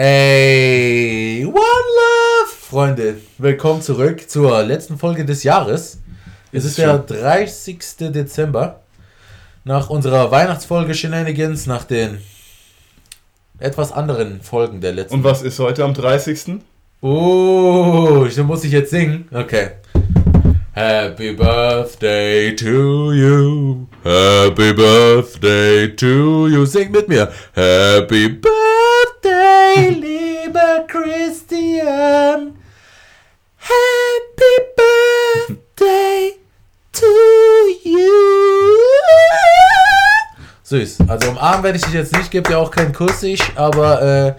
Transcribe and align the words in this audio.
Ey, 0.00 1.44
One 1.44 1.54
Love, 1.56 2.52
Freunde. 2.70 3.16
Willkommen 3.36 3.82
zurück 3.82 4.30
zur 4.30 4.62
letzten 4.62 4.96
Folge 4.96 5.24
des 5.24 5.42
Jahres. 5.42 5.98
Es 6.52 6.64
ist, 6.64 6.78
ist 6.78 6.78
der 6.78 6.98
30. 6.98 7.80
Dezember. 8.12 8.78
Nach 9.64 9.90
unserer 9.90 10.30
Weihnachtsfolge 10.30 10.94
Shenanigans, 10.94 11.66
nach 11.66 11.82
den 11.82 12.18
etwas 13.58 13.90
anderen 13.90 14.40
Folgen 14.40 14.80
der 14.80 14.92
letzten. 14.92 15.16
Und 15.16 15.24
was 15.24 15.42
ist 15.42 15.58
heute 15.58 15.82
am 15.82 15.94
30.? 15.94 16.60
Oh, 17.00 18.24
so 18.30 18.44
muss 18.44 18.62
ich 18.62 18.70
jetzt 18.70 18.92
singen. 18.92 19.26
Okay. 19.32 19.70
Happy 20.74 21.32
Birthday 21.32 22.54
to 22.54 23.12
you. 23.12 23.88
Happy 24.04 24.72
Birthday 24.72 25.88
to 25.96 26.46
you. 26.46 26.64
Sing 26.66 26.92
mit 26.92 27.08
mir. 27.08 27.32
Happy 27.52 28.28
Birthday, 28.28 28.67
lieber 29.90 30.86
Christian. 30.86 32.56
Happy 33.56 34.54
Birthday 34.76 36.38
to 36.92 37.06
you. 37.84 38.10
Süß. 40.62 40.98
Also 41.08 41.30
umarmen 41.30 41.62
werde 41.64 41.78
ich 41.78 41.84
dich 41.84 41.94
jetzt 41.94 42.16
nicht, 42.16 42.30
gebe 42.30 42.48
dir 42.48 42.58
auch 42.58 42.70
keinen 42.70 42.92
Kuss, 42.92 43.22
ich, 43.22 43.42
aber 43.56 44.02
äh, 44.02 44.34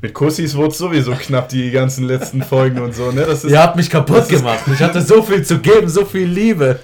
mit 0.00 0.14
Kussis 0.14 0.54
wurde 0.54 0.68
es 0.68 0.78
sowieso 0.78 1.12
knapp, 1.12 1.48
die 1.48 1.70
ganzen 1.70 2.04
letzten 2.04 2.42
Folgen 2.42 2.80
und 2.80 2.94
so, 2.94 3.10
ne? 3.10 3.24
Das 3.26 3.44
ist, 3.44 3.50
Ihr 3.50 3.60
habt 3.60 3.76
mich 3.76 3.90
kaputt 3.90 4.28
gemacht. 4.28 4.60
Ich 4.72 4.80
hatte 4.80 5.02
so 5.02 5.22
viel 5.22 5.44
zu 5.44 5.58
geben, 5.58 5.88
so 5.88 6.04
viel 6.04 6.26
Liebe. 6.26 6.78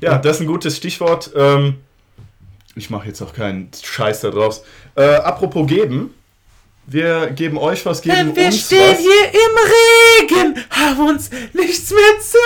Ja, 0.00 0.18
das 0.18 0.36
ist 0.36 0.42
ein 0.42 0.46
gutes 0.46 0.76
Stichwort. 0.76 1.30
Ähm, 1.36 1.76
ich 2.74 2.90
mache 2.90 3.08
jetzt 3.08 3.20
auch 3.22 3.32
keinen 3.32 3.70
Scheiß 3.82 4.20
da 4.22 4.30
draus. 4.30 4.64
Äh, 4.94 5.16
apropos 5.16 5.66
geben. 5.66 6.10
Wir 6.86 7.30
geben 7.30 7.56
euch 7.56 7.84
was, 7.86 8.02
geben 8.02 8.14
Denn 8.14 8.36
wir 8.36 8.46
uns 8.46 8.66
stehen 8.66 8.92
was. 8.92 8.98
hier 8.98 9.28
im 9.32 10.38
Regen, 10.44 10.64
haben 10.70 11.08
uns 11.08 11.30
nichts 11.52 11.90
mehr 11.90 12.20
zu 12.20 12.38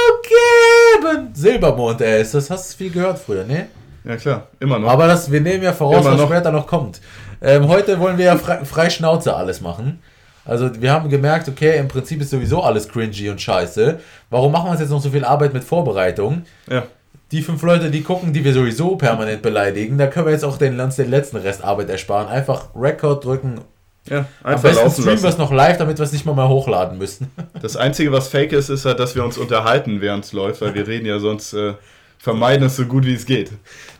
geben. 1.02 1.30
Silbermond, 1.34 2.00
ey, 2.00 2.24
das 2.30 2.48
hast 2.50 2.72
du 2.72 2.76
viel 2.76 2.90
gehört 2.90 3.18
früher, 3.18 3.44
ne? 3.44 3.66
Ja 4.04 4.16
klar, 4.16 4.46
immer 4.60 4.78
noch. 4.78 4.88
Aber 4.88 5.06
das, 5.08 5.30
wir 5.30 5.40
nehmen 5.40 5.62
ja 5.62 5.72
voraus, 5.72 6.02
immer 6.04 6.12
was 6.12 6.20
noch. 6.20 6.28
später 6.28 6.52
noch 6.52 6.66
kommt. 6.66 7.00
Ähm, 7.42 7.68
heute 7.68 7.98
wollen 7.98 8.16
wir 8.16 8.26
ja 8.26 8.36
frei, 8.36 8.64
frei 8.64 8.90
Schnauze 8.90 9.34
alles 9.34 9.60
machen. 9.60 10.00
Also 10.44 10.70
wir 10.80 10.92
haben 10.92 11.10
gemerkt, 11.10 11.48
okay, 11.48 11.76
im 11.78 11.88
Prinzip 11.88 12.22
ist 12.22 12.30
sowieso 12.30 12.62
alles 12.62 12.88
cringy 12.88 13.28
und 13.28 13.40
scheiße. 13.40 14.00
Warum 14.30 14.52
machen 14.52 14.66
wir 14.66 14.70
uns 14.70 14.80
jetzt 14.80 14.90
noch 14.90 15.02
so 15.02 15.10
viel 15.10 15.24
Arbeit 15.24 15.52
mit 15.52 15.62
Vorbereitung? 15.62 16.44
Ja. 16.70 16.84
Die 17.32 17.42
fünf 17.42 17.60
Leute, 17.62 17.90
die 17.90 18.02
gucken, 18.02 18.32
die 18.32 18.42
wir 18.42 18.54
sowieso 18.54 18.96
permanent 18.96 19.42
beleidigen, 19.42 19.98
da 19.98 20.06
können 20.06 20.24
wir 20.24 20.32
jetzt 20.32 20.44
auch 20.44 20.56
den, 20.56 20.78
den 20.78 21.10
letzten 21.10 21.36
Rest 21.36 21.62
Arbeit 21.62 21.90
ersparen. 21.90 22.28
Einfach 22.28 22.68
Record 22.74 23.24
drücken. 23.24 23.60
Ja, 24.08 24.26
einfach 24.42 24.70
Am 24.70 24.74
besten 24.74 25.02
streamen 25.02 25.22
wir 25.22 25.28
es 25.28 25.38
noch 25.38 25.52
live, 25.52 25.78
damit 25.78 25.98
wir 25.98 26.04
es 26.04 26.12
nicht 26.12 26.26
mal 26.26 26.34
mehr 26.34 26.48
hochladen 26.48 26.98
müssen. 26.98 27.30
Das 27.60 27.76
Einzige, 27.76 28.12
was 28.12 28.28
fake 28.28 28.52
ist, 28.52 28.68
ist 28.68 28.84
halt, 28.84 29.00
dass 29.00 29.16
wir 29.16 29.24
uns 29.24 29.36
unterhalten, 29.36 30.00
während 30.00 30.24
es 30.24 30.32
läuft, 30.32 30.60
weil 30.60 30.74
wir 30.74 30.86
reden 30.86 31.06
ja 31.06 31.18
sonst, 31.18 31.52
äh, 31.54 31.74
vermeiden 32.18 32.66
es 32.66 32.76
so 32.76 32.84
gut 32.84 33.04
wie 33.04 33.14
es 33.14 33.26
geht. 33.26 33.50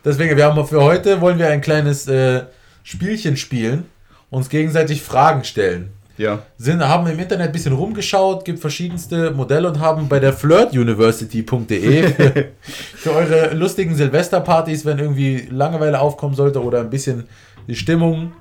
Deswegen, 0.03 0.37
wir 0.37 0.45
haben 0.45 0.65
für 0.65 0.81
heute, 0.81 1.19
wollen 1.21 1.39
wir 1.39 1.49
ein 1.49 1.61
kleines 1.61 2.07
äh, 2.07 2.43
Spielchen 2.83 3.37
spielen, 3.37 3.85
uns 4.29 4.49
gegenseitig 4.49 5.01
Fragen 5.01 5.43
stellen. 5.43 5.91
Ja. 6.17 6.43
Sind, 6.57 6.85
haben 6.85 7.07
im 7.07 7.17
Internet 7.17 7.47
ein 7.47 7.51
bisschen 7.53 7.73
rumgeschaut, 7.73 8.43
gibt 8.43 8.59
verschiedenste 8.59 9.31
Modelle 9.31 9.69
und 9.69 9.79
haben 9.79 10.09
bei 10.09 10.19
der 10.19 10.33
flirtuniversity.de 10.33 12.03
für, 12.13 12.45
für 12.61 13.11
eure 13.15 13.53
lustigen 13.53 13.95
Silvesterpartys, 13.95 14.85
wenn 14.85 14.99
irgendwie 14.99 15.47
Langeweile 15.49 15.99
aufkommen 15.99 16.35
sollte 16.35 16.61
oder 16.61 16.81
ein 16.81 16.89
bisschen 16.89 17.23
die 17.67 17.75
Stimmung 17.75 18.33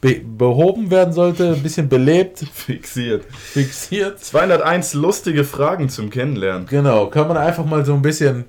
be 0.00 0.20
behoben 0.20 0.90
werden 0.90 1.12
sollte, 1.12 1.54
ein 1.54 1.62
bisschen 1.62 1.88
belebt. 1.88 2.44
Fixiert. 2.52 3.24
Fixiert. 3.32 4.18
201 4.20 4.94
lustige 4.94 5.44
Fragen 5.44 5.88
zum 5.88 6.10
Kennenlernen. 6.10 6.66
Genau, 6.66 7.06
kann 7.06 7.28
man 7.28 7.36
einfach 7.36 7.64
mal 7.64 7.84
so 7.84 7.94
ein 7.94 8.02
bisschen 8.02 8.44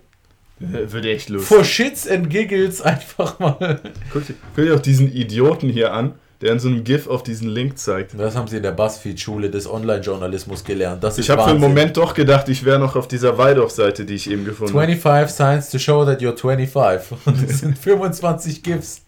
würde 0.60 1.12
echt 1.12 1.30
lustig. 1.30 1.56
For 1.56 1.64
Shits 1.64 2.08
and 2.08 2.30
Giggles 2.30 2.82
einfach 2.82 3.40
mal. 3.40 3.80
Guck 4.12 4.26
dir, 4.26 4.34
guck 4.56 4.66
dir 4.66 4.76
auch 4.76 4.80
diesen 4.80 5.12
Idioten 5.12 5.70
hier 5.70 5.94
an, 5.94 6.16
der 6.42 6.54
in 6.54 6.60
so 6.60 6.68
einem 6.68 6.84
GIF 6.84 7.08
auf 7.08 7.24
diesen 7.24 7.48
Link 7.50 7.78
zeigt. 7.78 8.18
Das 8.18 8.36
haben 8.36 8.48
sie 8.48 8.58
in 8.58 8.64
der 8.64 8.72
Buzzfeed-Schule 8.72 9.50
des 9.50 9.70
Online-Journalismus 9.70 10.64
gelernt. 10.64 11.04
Das 11.04 11.18
ich 11.18 11.30
habe 11.30 11.44
für 11.44 11.50
einen 11.50 11.60
Moment 11.60 11.98
doch 11.98 12.14
gedacht, 12.14 12.50
ich 12.50 12.66
wäre 12.66 12.80
noch 12.80 12.96
auf 12.96 13.08
dieser 13.08 13.38
Waldorf-Seite, 13.38 14.06
die 14.06 14.16
ich 14.16 14.30
eben 14.30 14.46
gefunden 14.46 14.74
habe. 14.74 14.86
25 14.86 15.36
Signs 15.36 15.70
to 15.70 15.78
show 15.78 16.06
that 16.06 16.22
you're 16.22 16.36
25. 16.36 17.18
Und 17.26 17.44
das 17.50 17.60
sind 17.60 17.78
25 17.78 18.64
GIFs. 18.64 19.04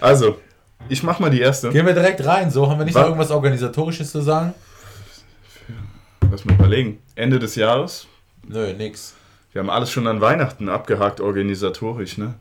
Also, 0.00 0.38
ich 0.88 1.02
mach 1.02 1.18
mal 1.18 1.30
die 1.30 1.40
erste. 1.40 1.70
Gehen 1.70 1.86
wir 1.86 1.94
direkt 1.94 2.24
rein. 2.24 2.50
So, 2.50 2.68
haben 2.68 2.78
wir 2.78 2.84
nicht 2.84 2.94
Was? 2.94 3.02
noch 3.02 3.08
irgendwas 3.08 3.30
Organisatorisches 3.30 4.10
zu 4.10 4.20
sagen? 4.20 4.54
Lass 6.30 6.44
mal 6.44 6.54
überlegen. 6.54 6.98
Ende 7.14 7.38
des 7.38 7.54
Jahres? 7.54 8.06
Nö, 8.46 8.72
nix. 8.72 9.14
Wir 9.52 9.60
haben 9.60 9.70
alles 9.70 9.90
schon 9.90 10.06
an 10.06 10.20
Weihnachten 10.20 10.68
abgehakt 10.68 11.20
organisatorisch, 11.20 12.18
ne? 12.18 12.34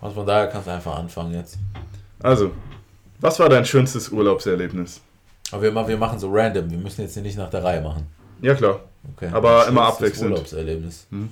Also 0.00 0.14
von 0.14 0.26
daher 0.26 0.46
kannst 0.46 0.66
du 0.66 0.72
einfach 0.72 0.96
anfangen 0.96 1.34
jetzt. 1.34 1.58
Also, 2.22 2.52
was 3.20 3.38
war 3.38 3.48
dein 3.48 3.64
schönstes 3.64 4.08
Urlaubserlebnis? 4.08 5.00
Aber 5.52 5.62
wir, 5.62 5.88
wir 5.88 5.96
machen 5.96 6.18
so 6.18 6.30
random, 6.32 6.70
wir 6.70 6.78
müssen 6.78 7.02
jetzt 7.02 7.16
nicht 7.16 7.36
nach 7.36 7.50
der 7.50 7.62
Reihe 7.62 7.80
machen. 7.80 8.06
Ja, 8.40 8.54
klar. 8.54 8.80
Okay. 9.14 9.28
Aber 9.32 9.66
immer 9.68 9.82
abwechselnd. 9.82 10.32
Urlaubserlebnis. 10.32 11.06
Hm. 11.10 11.30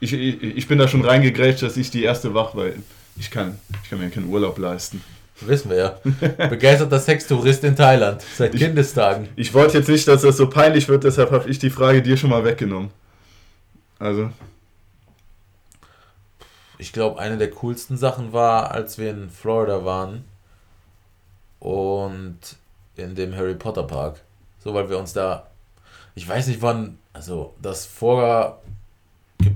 Ich, 0.00 0.12
ich, 0.12 0.42
ich 0.42 0.68
bin 0.68 0.78
da 0.78 0.86
schon 0.86 1.04
reingegrätscht, 1.04 1.62
dass 1.62 1.76
ich 1.76 1.90
die 1.90 2.04
erste 2.04 2.34
wach, 2.34 2.54
weil 2.54 2.76
ich 3.18 3.30
kann, 3.30 3.58
ich 3.82 3.90
kann 3.90 3.98
mir 3.98 4.10
keinen 4.10 4.28
Urlaub 4.28 4.58
leisten. 4.58 5.02
Wissen 5.40 5.70
wir 5.70 5.76
ja. 5.76 6.00
Begeisterter 6.48 6.98
Sextourist 6.98 7.62
in 7.64 7.76
Thailand, 7.76 8.22
seit 8.22 8.54
ich, 8.54 8.60
Kindestagen. 8.62 9.28
Ich 9.36 9.52
wollte 9.52 9.78
jetzt 9.78 9.88
nicht, 9.88 10.08
dass 10.08 10.22
das 10.22 10.36
so 10.36 10.48
peinlich 10.48 10.88
wird, 10.88 11.04
deshalb 11.04 11.30
habe 11.30 11.48
ich 11.50 11.58
die 11.58 11.70
Frage 11.70 12.02
dir 12.02 12.16
schon 12.16 12.30
mal 12.30 12.44
weggenommen. 12.44 12.90
Also. 13.98 14.30
Ich 16.78 16.92
glaube, 16.92 17.20
eine 17.20 17.38
der 17.38 17.50
coolsten 17.50 17.96
Sachen 17.96 18.32
war, 18.32 18.70
als 18.70 18.98
wir 18.98 19.10
in 19.10 19.30
Florida 19.30 19.84
waren 19.84 20.24
und 21.60 22.38
in 22.96 23.14
dem 23.14 23.34
Harry 23.34 23.54
Potter 23.54 23.84
Park. 23.84 24.20
So, 24.62 24.74
weil 24.74 24.90
wir 24.90 24.98
uns 24.98 25.12
da. 25.12 25.46
Ich 26.14 26.26
weiß 26.26 26.46
nicht, 26.48 26.62
wann. 26.62 26.98
Also, 27.12 27.54
das 27.60 27.86
vorher. 27.86 28.58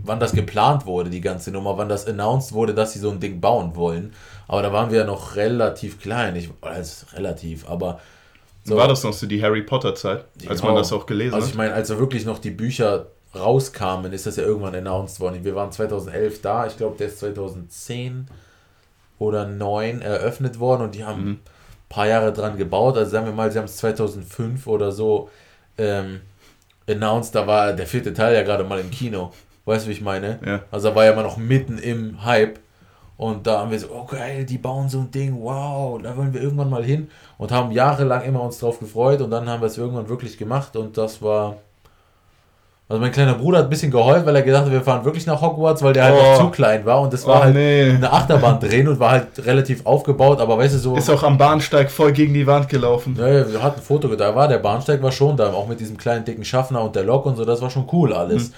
Wann 0.04 0.20
das 0.20 0.32
geplant 0.32 0.86
wurde, 0.86 1.10
die 1.10 1.20
ganze 1.20 1.50
Nummer, 1.50 1.76
wann 1.76 1.88
das 1.88 2.06
announced 2.06 2.52
wurde, 2.52 2.74
dass 2.74 2.92
sie 2.92 2.98
so 2.98 3.10
ein 3.10 3.18
Ding 3.18 3.40
bauen 3.40 3.74
wollen. 3.76 4.12
Aber 4.50 4.62
da 4.62 4.72
waren 4.72 4.90
wir 4.90 4.98
ja 4.98 5.04
noch 5.04 5.36
relativ 5.36 6.00
klein. 6.00 6.34
Ich, 6.34 6.50
also 6.60 7.06
relativ, 7.14 7.70
aber. 7.70 8.00
So, 8.64 8.76
war 8.76 8.88
das 8.88 9.04
noch 9.04 9.12
so 9.12 9.28
die 9.28 9.40
Harry 9.40 9.62
Potter 9.62 9.94
Zeit, 9.94 10.24
als 10.48 10.60
man 10.64 10.74
das 10.74 10.92
auch 10.92 11.06
gelesen 11.06 11.34
also 11.34 11.36
hat? 11.36 11.42
Also 11.42 11.50
ich 11.52 11.56
meine, 11.56 11.72
als 11.72 11.88
wirklich 11.90 12.24
noch 12.26 12.40
die 12.40 12.50
Bücher 12.50 13.06
rauskamen, 13.32 14.12
ist 14.12 14.26
das 14.26 14.34
ja 14.34 14.42
irgendwann 14.42 14.74
announced 14.74 15.20
worden. 15.20 15.44
Wir 15.44 15.54
waren 15.54 15.70
2011 15.70 16.42
da, 16.42 16.66
ich 16.66 16.76
glaube, 16.76 16.96
der 16.98 17.06
ist 17.06 17.20
2010 17.20 18.26
oder 19.20 19.44
2009 19.44 20.02
eröffnet 20.02 20.58
worden 20.58 20.82
und 20.82 20.96
die 20.96 21.04
haben 21.04 21.22
mhm. 21.22 21.30
ein 21.30 21.40
paar 21.88 22.08
Jahre 22.08 22.32
dran 22.32 22.56
gebaut. 22.56 22.96
Also 22.96 23.08
sagen 23.08 23.26
wir 23.26 23.32
mal, 23.32 23.52
sie 23.52 23.58
haben 23.58 23.66
es 23.66 23.76
2005 23.76 24.66
oder 24.66 24.90
so 24.90 25.30
ähm, 25.78 26.22
announced, 26.88 27.36
da 27.36 27.46
war 27.46 27.72
der 27.72 27.86
vierte 27.86 28.12
Teil 28.14 28.34
ja 28.34 28.42
gerade 28.42 28.64
mal 28.64 28.80
im 28.80 28.90
Kino. 28.90 29.32
Weißt 29.64 29.84
du, 29.84 29.90
wie 29.90 29.92
ich 29.92 30.00
meine? 30.00 30.40
Ja. 30.44 30.62
Also 30.72 30.88
da 30.88 30.96
war 30.96 31.04
ja 31.04 31.14
mal 31.14 31.22
noch 31.22 31.36
mitten 31.36 31.78
im 31.78 32.24
Hype. 32.24 32.58
Und 33.20 33.46
da 33.46 33.58
haben 33.58 33.70
wir 33.70 33.78
so, 33.78 33.88
oh 33.92 34.06
geil, 34.06 34.46
die 34.46 34.56
bauen 34.56 34.88
so 34.88 35.00
ein 35.00 35.10
Ding, 35.10 35.36
wow, 35.42 36.00
da 36.02 36.16
wollen 36.16 36.32
wir 36.32 36.40
irgendwann 36.40 36.70
mal 36.70 36.82
hin. 36.82 37.10
Und 37.36 37.52
haben 37.52 37.70
jahrelang 37.70 38.22
immer 38.22 38.40
uns 38.40 38.58
drauf 38.60 38.78
gefreut 38.78 39.20
und 39.20 39.30
dann 39.30 39.46
haben 39.46 39.60
wir 39.60 39.66
es 39.66 39.76
irgendwann 39.76 40.08
wirklich 40.08 40.38
gemacht 40.38 40.74
und 40.74 40.96
das 40.96 41.20
war 41.20 41.56
also 42.90 43.00
mein 43.00 43.12
kleiner 43.12 43.34
Bruder 43.34 43.58
hat 43.58 43.66
ein 43.66 43.70
bisschen 43.70 43.92
geheult, 43.92 44.26
weil 44.26 44.34
er 44.34 44.42
gedacht 44.42 44.64
hat, 44.64 44.72
wir 44.72 44.80
fahren 44.80 45.04
wirklich 45.04 45.24
nach 45.24 45.40
Hogwarts, 45.40 45.80
weil 45.80 45.92
der 45.92 46.06
halt 46.06 46.14
oh. 46.18 46.22
noch 46.22 46.40
zu 46.40 46.48
klein 46.48 46.84
war 46.84 47.00
und 47.02 47.12
das 47.12 47.24
war 47.24 47.38
oh, 47.38 47.44
halt 47.44 47.54
nee. 47.54 47.88
eine 47.88 48.12
Achterbahn 48.12 48.58
drehen 48.58 48.88
und 48.88 48.98
war 48.98 49.12
halt 49.12 49.46
relativ 49.46 49.86
aufgebaut, 49.86 50.40
aber 50.40 50.58
weißt 50.58 50.74
du 50.74 50.78
so. 50.78 50.96
Ist 50.96 51.08
auch 51.08 51.22
am 51.22 51.38
Bahnsteig 51.38 51.88
voll 51.88 52.10
gegen 52.10 52.34
die 52.34 52.48
Wand 52.48 52.68
gelaufen. 52.68 53.14
Ja, 53.16 53.26
wir 53.26 53.62
hatten 53.62 53.78
ein 53.78 53.84
Foto, 53.84 54.08
da 54.16 54.34
war 54.34 54.48
der 54.48 54.58
Bahnsteig 54.58 55.00
war 55.04 55.12
schon 55.12 55.36
da, 55.36 55.52
auch 55.52 55.68
mit 55.68 55.78
diesem 55.78 55.98
kleinen 55.98 56.24
dicken 56.24 56.44
Schaffner 56.44 56.82
und 56.82 56.96
der 56.96 57.04
Lok 57.04 57.26
und 57.26 57.36
so, 57.36 57.44
das 57.44 57.62
war 57.62 57.70
schon 57.70 57.86
cool 57.92 58.12
alles. 58.12 58.48
Mhm. 58.48 58.54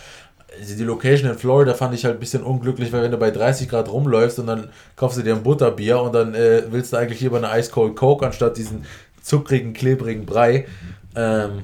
Also 0.61 0.77
die 0.77 0.85
Location 0.85 1.31
in 1.31 1.39
Florida 1.39 1.75
fand 1.75 1.95
ich 1.95 2.05
halt 2.05 2.15
ein 2.15 2.21
bisschen 2.21 2.43
unglücklich, 2.43 2.93
weil 2.93 3.03
wenn 3.03 3.11
du 3.11 3.19
bei 3.19 3.31
30 3.31 3.69
Grad 3.69 3.91
rumläufst 3.91 4.39
und 4.39 4.47
dann 4.47 4.71
kaufst 4.97 5.19
du 5.19 5.23
dir 5.23 5.35
ein 5.35 5.43
Butterbier 5.43 6.01
und 6.01 6.15
dann 6.15 6.35
äh, 6.35 6.63
willst 6.71 6.93
du 6.93 6.97
eigentlich 6.97 7.21
lieber 7.21 7.39
eine 7.39 7.59
Ice 7.59 7.71
Cold 7.71 7.97
Coke 7.97 8.25
anstatt 8.27 8.57
diesen 8.57 8.85
zuckrigen, 9.23 9.73
klebrigen 9.73 10.27
Brei. 10.27 10.67
Ähm, 11.15 11.63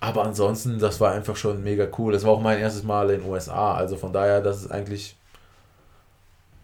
aber 0.00 0.24
ansonsten, 0.24 0.78
das 0.78 1.00
war 1.00 1.12
einfach 1.12 1.36
schon 1.36 1.62
mega 1.62 1.86
cool. 1.98 2.12
Das 2.12 2.24
war 2.24 2.32
auch 2.32 2.40
mein 2.40 2.58
erstes 2.58 2.82
Mal 2.82 3.10
in 3.10 3.20
den 3.20 3.30
USA. 3.30 3.74
Also 3.74 3.96
von 3.96 4.12
daher, 4.12 4.40
das 4.40 4.62
ist 4.62 4.70
eigentlich. 4.70 5.16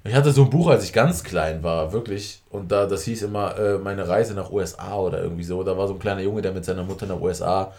Ich 0.04 0.14
hatte 0.14 0.30
so 0.30 0.44
ein 0.44 0.50
Buch, 0.50 0.68
als 0.68 0.84
ich 0.84 0.92
ganz 0.92 1.24
klein 1.24 1.62
war, 1.62 1.92
wirklich. 1.92 2.40
Und 2.50 2.70
da, 2.70 2.86
das 2.86 3.02
hieß 3.04 3.22
immer 3.22 3.58
äh, 3.58 3.78
meine 3.78 4.08
Reise 4.08 4.34
nach 4.34 4.52
USA 4.52 4.96
oder 4.96 5.20
irgendwie 5.20 5.42
so. 5.42 5.62
Da 5.64 5.76
war 5.76 5.88
so 5.88 5.94
ein 5.94 5.98
kleiner 5.98 6.22
Junge, 6.22 6.42
der 6.42 6.52
mit 6.52 6.64
seiner 6.64 6.84
Mutter 6.84 7.06
nach 7.06 7.20
USA 7.20 7.72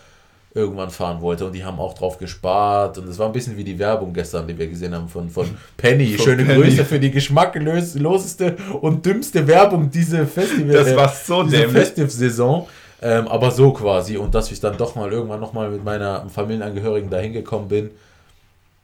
irgendwann 0.58 0.90
fahren 0.90 1.22
wollte 1.22 1.46
und 1.46 1.54
die 1.54 1.64
haben 1.64 1.80
auch 1.80 1.94
drauf 1.94 2.18
gespart 2.18 2.98
und 2.98 3.08
es 3.08 3.18
war 3.18 3.28
ein 3.28 3.32
bisschen 3.32 3.56
wie 3.56 3.64
die 3.64 3.78
Werbung 3.80 4.12
gestern, 4.14 4.48
die 4.48 4.58
wir 4.58 4.68
gesehen 4.68 4.94
haben 4.94 5.08
von, 5.08 5.30
von 5.30 5.48
Penny. 5.78 6.14
Von 6.16 6.26
Schöne 6.26 6.44
Penny. 6.44 6.64
Grüße 6.64 6.84
für 6.84 7.00
die 7.00 7.12
geschmackloseste 7.12 8.58
und 8.82 9.06
dümmste 9.06 9.48
Werbung 9.48 9.90
diese 9.90 10.26
Festival. 10.26 10.74
Das 10.74 10.96
war 10.96 11.10
so 11.10 11.44
diese 11.44 11.70
Festiv-Saison. 11.70 12.68
Ähm, 13.00 13.28
aber 13.28 13.52
so 13.52 13.72
quasi. 13.72 14.18
Und 14.18 14.34
dass 14.34 14.52
ich 14.52 14.60
dann 14.60 14.76
doch 14.76 14.96
mal 14.96 15.12
irgendwann 15.12 15.40
nochmal 15.40 15.70
mit 15.70 15.84
meiner 15.86 16.28
Familienangehörigen 16.30 17.12
da 17.12 17.20
hingekommen 17.20 17.68
bin, 17.68 17.92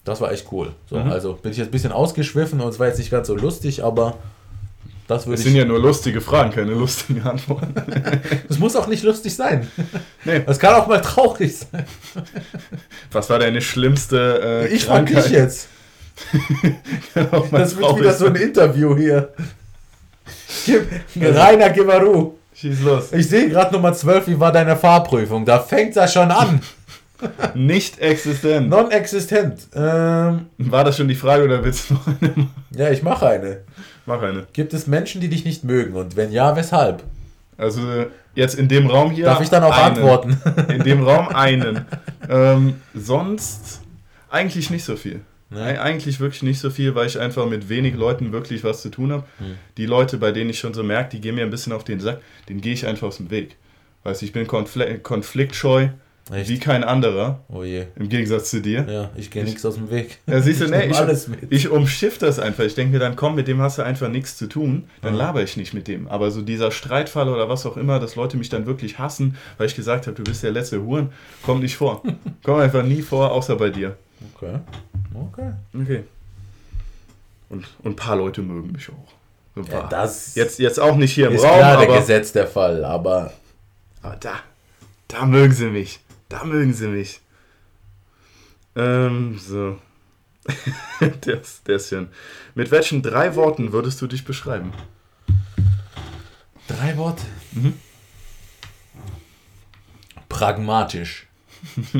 das 0.05 0.21
war 0.21 0.31
echt 0.31 0.51
cool. 0.51 0.71
So, 0.89 0.97
Mhm. 0.97 1.09
Also 1.11 1.33
bin 1.33 1.51
ich 1.51 1.57
jetzt 1.57 1.69
ein 1.69 1.71
bisschen 1.71 1.91
ausgeschwiffen 1.91 2.61
und 2.61 2.69
es 2.69 2.79
war 2.79 2.87
jetzt 2.87 2.99
nicht 2.99 3.09
ganz 3.09 3.27
so 3.27 3.35
lustig, 3.35 3.83
aber 3.83 4.17
das 5.13 5.25
würde 5.27 5.37
ich. 5.39 5.43
sind 5.45 5.55
ja 5.55 5.65
nur 5.65 5.79
lustige 5.79 6.21
Fragen, 6.21 6.51
keine 6.51 6.73
lustigen 6.73 7.21
Antworten. 7.23 7.73
Das 8.47 8.59
muss 8.59 8.75
auch 8.75 8.87
nicht 8.87 9.03
lustig 9.03 9.35
sein. 9.35 9.67
Nee. 10.25 10.41
Das 10.45 10.59
kann 10.59 10.75
auch 10.75 10.87
mal 10.87 11.01
traurig 11.01 11.55
sein. 11.57 11.85
Was 13.11 13.29
war 13.29 13.39
deine 13.39 13.61
schlimmste 13.61 14.67
äh, 14.69 14.73
Ich 14.73 14.85
frage 14.85 15.05
Krankheit? 15.05 15.25
dich 15.25 15.31
jetzt. 15.31 15.67
Auch 17.31 17.49
mal 17.51 17.59
Das 17.61 17.75
wird 17.75 17.99
wieder 17.99 18.13
so 18.13 18.27
ein. 18.27 18.35
Interview 18.35 18.95
hier. 18.95 19.33
Gib, 20.65 20.87
Rainer 21.19 21.69
Gimaru. 21.71 22.33
Schieß 22.53 22.81
los. 22.81 23.11
Ich 23.13 23.27
sehe 23.27 23.49
gerade 23.49 23.73
Nummer 23.73 23.93
12, 23.93 24.27
wie 24.27 24.39
war 24.39 24.51
deine 24.51 24.75
Fahrprüfung? 24.77 25.43
Da 25.45 25.59
fängt 25.59 25.95
das 25.95 26.13
schon 26.13 26.29
an. 26.29 26.61
Nicht 27.55 27.99
existent. 27.99 28.69
Non-existent. 28.69 29.67
Ähm, 29.73 30.47
War 30.57 30.83
das 30.83 30.97
schon 30.97 31.07
die 31.07 31.15
Frage 31.15 31.45
oder 31.45 31.63
willst 31.63 31.89
du 31.89 31.93
noch 31.95 32.07
eine? 32.07 32.29
machen? 32.29 32.51
ja, 32.71 32.91
ich 32.91 33.01
mache 33.01 33.27
eine. 33.27 33.61
Mach 34.05 34.21
eine. 34.21 34.45
Gibt 34.53 34.73
es 34.73 34.87
Menschen, 34.87 35.21
die 35.21 35.29
dich 35.29 35.45
nicht 35.45 35.63
mögen? 35.63 35.95
Und 35.95 36.15
wenn 36.15 36.31
ja, 36.31 36.55
weshalb? 36.55 37.03
Also 37.57 38.05
jetzt 38.35 38.55
in 38.55 38.67
dem 38.67 38.87
Raum 38.87 39.11
hier. 39.11 39.25
Darf 39.25 39.41
ich 39.41 39.49
dann 39.49 39.63
auch 39.63 39.71
einen. 39.77 39.95
antworten? 39.97 40.37
In 40.71 40.83
dem 40.83 41.03
Raum 41.03 41.29
einen. 41.29 41.85
ähm, 42.29 42.75
sonst 42.93 43.81
eigentlich 44.29 44.69
nicht 44.69 44.83
so 44.83 44.95
viel. 44.95 45.21
Ne? 45.49 45.59
Eig- 45.61 45.79
Eigentlich 45.79 46.19
wirklich 46.19 46.41
nicht 46.43 46.59
so 46.59 46.69
viel, 46.71 46.95
weil 46.95 47.05
ich 47.07 47.19
einfach 47.19 47.45
mit 47.47 47.69
wenig 47.69 47.93
Leuten 47.95 48.31
wirklich 48.31 48.63
was 48.63 48.81
zu 48.81 48.89
tun 48.89 49.11
habe. 49.11 49.23
Hm. 49.37 49.55
Die 49.77 49.85
Leute, 49.85 50.17
bei 50.17 50.31
denen 50.31 50.49
ich 50.49 50.59
schon 50.59 50.73
so 50.73 50.83
merke, 50.83 51.11
die 51.11 51.21
gehen 51.21 51.35
mir 51.35 51.43
ein 51.43 51.51
bisschen 51.51 51.73
auf 51.73 51.83
den 51.83 51.99
Sack, 51.99 52.19
den 52.49 52.59
gehe 52.59 52.73
ich 52.73 52.87
einfach 52.87 53.07
aus 53.07 53.17
dem 53.17 53.29
Weg. 53.29 53.55
Weißt 54.03 54.21
du, 54.21 54.25
ich 54.25 54.33
bin 54.33 54.47
konfl 54.47 54.97
konfliktscheu 54.99 55.89
Echt? 56.31 56.49
wie 56.49 56.57
kein 56.57 56.83
anderer, 56.85 57.41
Oh 57.49 57.63
je. 57.63 57.85
im 57.97 58.07
Gegensatz 58.07 58.49
zu 58.49 58.61
dir. 58.61 58.85
Ja, 58.89 59.09
ich 59.15 59.29
gehe 59.29 59.43
nichts 59.43 59.65
aus 59.65 59.75
dem 59.75 59.89
Weg. 59.91 60.19
Ja, 60.25 60.39
siehst 60.39 60.61
du, 60.61 60.65
Ich 60.65 60.71
ne, 60.71 60.77
nehm 60.77 60.91
ich, 60.91 60.97
alles 60.97 61.27
mit. 61.27 61.39
ich 61.51 61.67
umschiff 61.69 62.17
das 62.17 62.39
einfach. 62.39 62.63
Ich 62.63 62.75
denke 62.75 62.93
mir 62.93 62.99
dann, 62.99 63.17
komm, 63.17 63.35
mit 63.35 63.47
dem 63.49 63.59
hast 63.61 63.77
du 63.77 63.81
einfach 63.81 64.07
nichts 64.07 64.37
zu 64.37 64.47
tun. 64.47 64.87
Dann 65.01 65.13
Mhm. 65.13 65.19
laber 65.19 65.43
ich 65.43 65.57
nicht 65.57 65.73
mit 65.73 65.87
dem. 65.89 66.07
Aber 66.07 66.31
so 66.31 66.41
dieser 66.41 66.71
Streitfall 66.71 67.27
oder 67.27 67.49
was 67.49 67.65
auch 67.65 67.75
immer, 67.75 67.99
dass 67.99 68.15
Leute 68.15 68.37
mich 68.37 68.47
dann 68.47 68.65
wirklich 68.65 68.99
hassen, 68.99 69.35
weil 69.57 69.67
ich 69.67 69.75
gesagt 69.75 70.07
habe, 70.07 70.15
du 70.15 70.23
bist 70.23 70.43
der 70.43 70.51
letzte 70.51 70.81
Huren, 70.81 71.11
kommt 71.45 71.61
nicht 71.61 71.75
vor. 71.75 72.01
kommt 72.43 72.61
einfach 72.61 72.83
nie 72.83 73.01
vor, 73.01 73.31
außer 73.31 73.57
bei 73.57 73.69
dir. 73.69 73.97
Okay. 74.35 74.59
Okay. 75.13 75.51
Okay. 75.77 76.03
Und, 77.49 77.65
und 77.83 77.91
ein 77.91 77.95
paar 77.97 78.15
Leute 78.15 78.41
mögen 78.41 78.71
mich 78.71 78.87
auch. 78.89 79.13
So 79.55 79.61
Ja, 79.71 79.87
das 79.87 80.35
jetzt, 80.35 80.57
jetzt 80.59 80.79
auch 80.79 80.95
nicht 80.95 81.13
hier 81.13 81.27
im 81.27 81.35
ist 81.35 81.43
Raum, 81.43 81.57
klar 81.57 81.85
der 81.85 81.97
Gesetz 81.99 82.31
der 82.31 82.47
Fall, 82.47 82.83
aber 82.85 83.33
aber 84.01 84.15
da, 84.19 84.33
da 85.09 85.25
mögen 85.25 85.53
sie 85.53 85.67
mich. 85.67 85.99
Da 86.33 86.43
mögen 86.45 86.73
sie 86.73 86.87
mich. 86.87 87.21
Ähm, 88.75 89.37
so. 89.37 89.77
der, 90.99 91.41
ist, 91.41 91.67
der 91.67 91.75
ist 91.75 91.89
schön. 91.89 92.07
Mit 92.55 92.71
welchen 92.71 93.03
drei 93.03 93.35
Worten 93.35 93.71
würdest 93.71 94.01
du 94.01 94.07
dich 94.07 94.25
beschreiben? 94.25 94.73
drei 96.67 96.97
Worte. 96.97 97.21
Mhm. 97.51 97.79
Pragmatisch. 100.27 101.27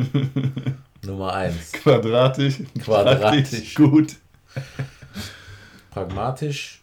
Nummer 1.04 1.34
eins. 1.34 1.72
Quadratisch. 1.74 2.56
Quadratisch. 2.84 3.50
praktisch, 3.52 3.76
Gut. 3.76 4.16
Pragmatisch. 5.92 6.82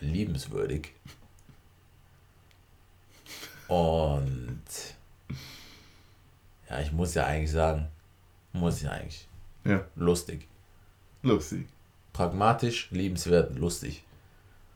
Liebenswürdig. 0.00 0.92
Und 3.68 4.62
ja, 6.70 6.80
ich 6.80 6.92
muss 6.92 7.14
ja 7.14 7.26
eigentlich 7.26 7.50
sagen, 7.50 7.88
muss 8.52 8.82
ich 8.82 8.88
eigentlich. 8.88 9.28
Ja. 9.64 9.84
Lustig. 9.96 10.46
Lustig. 11.22 11.66
Pragmatisch, 12.12 12.88
liebenswert, 12.90 13.56
lustig. 13.58 14.02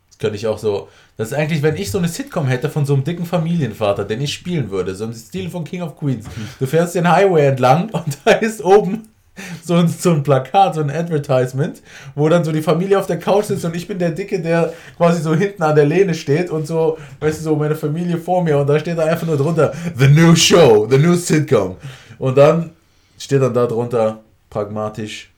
Das 0.08 0.18
könnte 0.18 0.36
ich 0.36 0.46
auch 0.46 0.58
so. 0.58 0.88
Das 1.16 1.28
ist 1.28 1.34
eigentlich, 1.34 1.62
wenn 1.62 1.76
ich 1.76 1.90
so 1.90 1.98
eine 1.98 2.08
Sitcom 2.08 2.46
hätte 2.46 2.68
von 2.68 2.84
so 2.84 2.94
einem 2.94 3.04
dicken 3.04 3.24
Familienvater, 3.24 4.04
den 4.04 4.20
ich 4.20 4.34
spielen 4.34 4.70
würde, 4.70 4.94
so 4.94 5.04
im 5.04 5.14
Stil 5.14 5.50
von 5.50 5.64
King 5.64 5.82
of 5.82 5.96
Queens. 5.96 6.26
Du 6.58 6.66
fährst 6.66 6.94
den 6.94 7.10
Highway 7.10 7.46
entlang 7.46 7.88
und 7.90 8.18
da 8.24 8.32
ist 8.32 8.62
oben 8.62 9.08
so 9.64 9.74
ein, 9.74 9.88
so 9.88 10.10
ein 10.10 10.22
Plakat, 10.22 10.74
so 10.74 10.80
ein 10.80 10.90
Advertisement, 10.90 11.82
wo 12.14 12.28
dann 12.28 12.44
so 12.44 12.52
die 12.52 12.62
Familie 12.62 12.98
auf 12.98 13.06
der 13.06 13.18
Couch 13.18 13.46
sitzt 13.46 13.64
und 13.64 13.74
ich 13.74 13.88
bin 13.88 13.98
der 13.98 14.10
Dicke, 14.10 14.40
der 14.40 14.72
quasi 14.96 15.22
so 15.22 15.34
hinten 15.34 15.62
an 15.62 15.74
der 15.74 15.86
Lehne 15.86 16.14
steht 16.14 16.50
und 16.50 16.66
so, 16.66 16.98
weißt 17.20 17.40
du, 17.40 17.44
so 17.44 17.56
meine 17.56 17.74
Familie 17.74 18.18
vor 18.18 18.42
mir 18.42 18.58
und 18.58 18.66
da 18.66 18.78
steht 18.78 18.98
da 18.98 19.04
einfach 19.04 19.26
nur 19.26 19.36
drunter, 19.36 19.72
The 19.96 20.08
New 20.08 20.36
Show, 20.36 20.86
The 20.90 20.98
New 20.98 21.14
Sitcom. 21.14 21.76
Und 22.18 22.36
dann 22.36 22.70
steht 23.18 23.42
dann 23.42 23.54
da 23.54 23.66
drunter, 23.66 24.20
pragmatisch, 24.50 25.30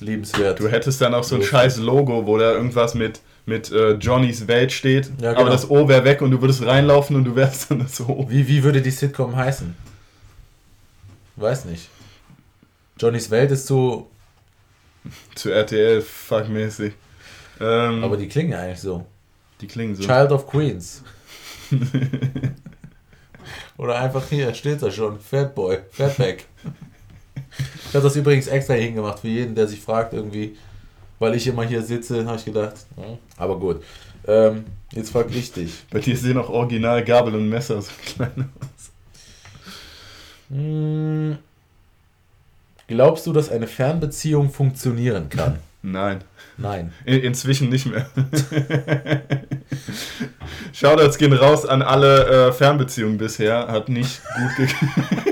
liebenswert. 0.00 0.60
Du 0.60 0.68
hättest 0.68 1.00
dann 1.00 1.14
auch 1.14 1.24
so 1.24 1.36
ein 1.36 1.42
scheiß 1.42 1.78
Logo, 1.78 2.26
wo 2.26 2.36
da 2.36 2.52
irgendwas 2.52 2.94
mit, 2.94 3.20
mit 3.46 3.72
äh, 3.72 3.92
Johnnys 3.92 4.48
Welt 4.48 4.72
steht. 4.72 5.10
Ja, 5.20 5.30
Aber 5.30 5.40
genau. 5.40 5.52
das 5.52 5.70
O 5.70 5.88
wäre 5.88 6.04
weg 6.04 6.20
und 6.20 6.30
du 6.30 6.40
würdest 6.40 6.64
reinlaufen 6.64 7.16
und 7.16 7.24
du 7.24 7.34
wärst 7.36 7.70
dann 7.70 7.78
das 7.78 8.00
O. 8.00 8.26
Wie, 8.28 8.46
wie 8.48 8.62
würde 8.62 8.82
die 8.82 8.90
Sitcom 8.90 9.34
heißen? 9.34 9.74
Weiß 11.36 11.64
nicht. 11.64 11.88
Johnnys 13.02 13.32
Welt 13.32 13.50
ist 13.50 13.66
Zu 15.34 15.50
RTL, 15.50 16.00
fuckmäßig. 16.00 16.92
Ähm, 17.58 18.04
aber 18.04 18.16
die 18.16 18.28
klingen 18.28 18.52
ja 18.52 18.60
eigentlich 18.60 18.78
so. 18.78 19.04
die 19.60 19.66
klingen 19.66 19.96
so. 19.96 20.04
Child 20.04 20.30
of 20.30 20.46
Queens. 20.46 21.02
Oder 23.76 23.98
einfach 23.98 24.22
hier, 24.28 24.54
steht 24.54 24.82
da 24.82 24.90
schon. 24.92 25.18
Fatboy, 25.18 25.78
Fatback. 25.90 26.46
Ich 27.88 27.92
habe 27.92 28.04
das 28.04 28.14
übrigens 28.14 28.46
extra 28.46 28.74
hingemacht 28.74 29.18
für 29.18 29.28
jeden, 29.28 29.56
der 29.56 29.66
sich 29.66 29.80
fragt 29.80 30.12
irgendwie, 30.12 30.56
weil 31.18 31.34
ich 31.34 31.48
immer 31.48 31.64
hier 31.64 31.82
sitze, 31.82 32.24
habe 32.24 32.36
ich 32.36 32.44
gedacht. 32.44 32.86
hm, 32.94 33.18
Aber 33.36 33.58
gut. 33.58 33.82
Ähm, 34.28 34.64
jetzt 34.92 35.10
frag 35.10 35.28
ich 35.34 35.50
dich. 35.50 35.82
Bei 35.90 35.98
dir 35.98 36.16
sehen 36.16 36.38
auch 36.38 36.50
original 36.50 37.02
Gabel 37.04 37.34
und 37.34 37.48
Messer 37.48 37.82
so 37.82 37.90
klein 38.14 38.48
aus. 38.60 38.92
Glaubst 42.88 43.26
du, 43.26 43.32
dass 43.32 43.50
eine 43.50 43.66
Fernbeziehung 43.66 44.50
funktionieren 44.50 45.28
kann? 45.28 45.58
Nein. 45.82 46.22
Nein. 46.58 46.92
In, 47.04 47.20
inzwischen 47.20 47.70
nicht 47.70 47.86
mehr. 47.86 48.06
Shoutouts 50.72 51.18
gehen 51.18 51.32
raus 51.32 51.66
an 51.66 51.82
alle 51.82 52.48
äh, 52.48 52.52
Fernbeziehungen 52.52 53.18
bisher. 53.18 53.68
Hat 53.68 53.88
nicht 53.88 54.20
gut 54.36 54.56
geklappt. 54.56 55.28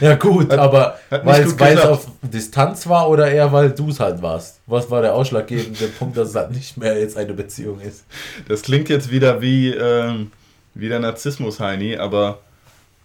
Ja 0.00 0.14
gut, 0.16 0.50
Hat- 0.50 0.58
aber 0.58 0.98
weil 1.10 1.42
es 1.42 1.80
auf 1.84 2.08
Distanz 2.22 2.88
war 2.88 3.08
oder 3.08 3.30
eher 3.30 3.52
weil 3.52 3.70
du 3.70 3.88
es 3.90 4.00
halt 4.00 4.20
warst? 4.20 4.60
Was 4.66 4.90
war 4.90 5.00
der 5.02 5.14
ausschlaggebende 5.14 5.86
Punkt, 5.88 6.16
dass 6.16 6.30
es 6.30 6.34
halt 6.34 6.50
nicht 6.50 6.76
mehr 6.76 6.98
jetzt 6.98 7.16
eine 7.16 7.32
Beziehung 7.34 7.80
ist? 7.80 8.04
Das 8.48 8.62
klingt 8.62 8.88
jetzt 8.88 9.10
wieder 9.10 9.40
wie, 9.40 9.70
ähm, 9.70 10.32
wie 10.74 10.88
der 10.88 10.98
Narzissmus-Heini, 10.98 11.98
aber 11.98 12.40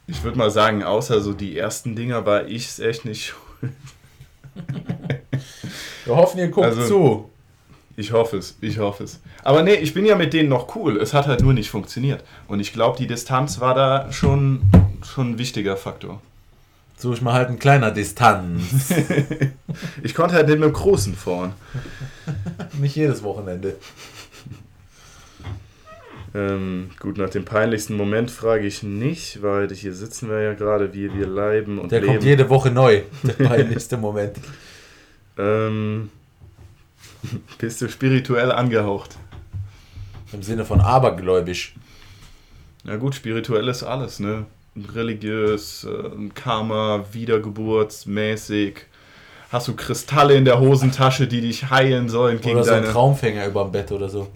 ich 0.07 0.23
würde 0.23 0.37
mal 0.37 0.49
sagen, 0.49 0.83
außer 0.83 1.21
so 1.21 1.33
die 1.33 1.57
ersten 1.57 1.95
Dinger 1.95 2.25
war 2.25 2.47
ich 2.47 2.65
es 2.67 2.79
echt 2.79 3.05
nicht. 3.05 3.35
Wir 6.05 6.15
hoffen, 6.15 6.39
ihr 6.39 6.47
guckt 6.49 6.65
Also- 6.67 6.87
zu. 6.87 7.29
Ich 7.99 8.11
hoffe 8.11 8.37
es, 8.37 8.55
ich 8.61 8.77
hoffe 8.77 9.05
es. 9.05 9.19
Aber 9.43 9.63
nee, 9.63 9.73
ich 9.73 9.91
bin 9.95 10.05
ja 10.05 10.15
mit 10.15 10.31
denen 10.31 10.49
noch 10.49 10.75
cool. 10.75 10.97
Es 10.97 11.15
hat 11.15 11.25
halt 11.25 11.41
nur 11.41 11.53
nicht 11.53 11.71
funktioniert. 11.71 12.23
Und 12.47 12.59
ich 12.59 12.71
glaube, 12.71 12.95
die 12.99 13.07
Distanz 13.07 13.59
war 13.59 13.73
da 13.73 14.11
schon, 14.11 14.61
schon 15.03 15.31
ein 15.31 15.37
wichtiger 15.39 15.75
Faktor. 15.77 16.21
Suche 16.95 17.15
ich 17.15 17.21
mal 17.23 17.33
halt 17.33 17.49
ein 17.49 17.57
kleiner 17.59 17.89
Distanz. 17.91 18.93
Ich 20.03 20.13
konnte 20.15 20.33
halt 20.35 20.47
nicht 20.47 20.59
mit 20.59 20.69
dem 20.69 20.73
Großen 20.73 21.15
fahren. 21.15 21.53
nicht 22.79 22.95
jedes 22.95 23.21
Wochenende. 23.23 23.75
Ähm, 26.37 26.91
gut, 26.99 27.17
nach 27.17 27.31
dem 27.31 27.45
peinlichsten 27.45 27.95
Moment 27.95 28.29
frage 28.29 28.67
ich 28.67 28.83
nicht, 28.83 29.41
weil 29.41 29.73
hier 29.73 29.93
sitzen 29.93 30.29
wir 30.29 30.39
ja 30.41 30.53
gerade, 30.53 30.93
wie 30.93 31.11
wir 31.11 31.25
leiben 31.25 31.79
und 31.79 31.91
Der 31.91 31.99
leben. 32.01 32.13
kommt 32.13 32.23
jede 32.25 32.47
Woche 32.49 32.69
neu. 32.69 33.01
Der 33.23 33.33
peinlichste 33.45 33.97
Moment. 33.97 34.37
ähm, 35.39 36.11
bist 37.57 37.81
du 37.81 37.89
spirituell 37.89 38.51
angehaucht? 38.51 39.17
Im 40.31 40.43
Sinne 40.43 40.63
von 40.63 40.79
abergläubisch. 40.79 41.73
Na 42.83 42.97
gut, 42.97 43.15
spirituell 43.15 43.67
ist 43.67 43.81
alles, 43.81 44.19
ne? 44.19 44.45
Religiös, 44.93 45.85
äh, 45.85 46.29
Karma, 46.35 47.03
Wiedergeburtsmäßig. 47.13 48.81
Hast 49.49 49.69
du 49.69 49.75
Kristalle 49.75 50.35
in 50.35 50.45
der 50.45 50.59
Hosentasche, 50.59 51.25
die 51.25 51.41
dich 51.41 51.71
heilen 51.71 52.09
sollen 52.09 52.41
gegen 52.41 52.57
Oder 52.57 52.63
so 52.63 52.71
ein 52.73 52.81
deine... 52.81 52.93
Traumfänger 52.93 53.47
überm 53.47 53.71
Bett 53.71 53.91
oder 53.91 54.07
so. 54.09 54.27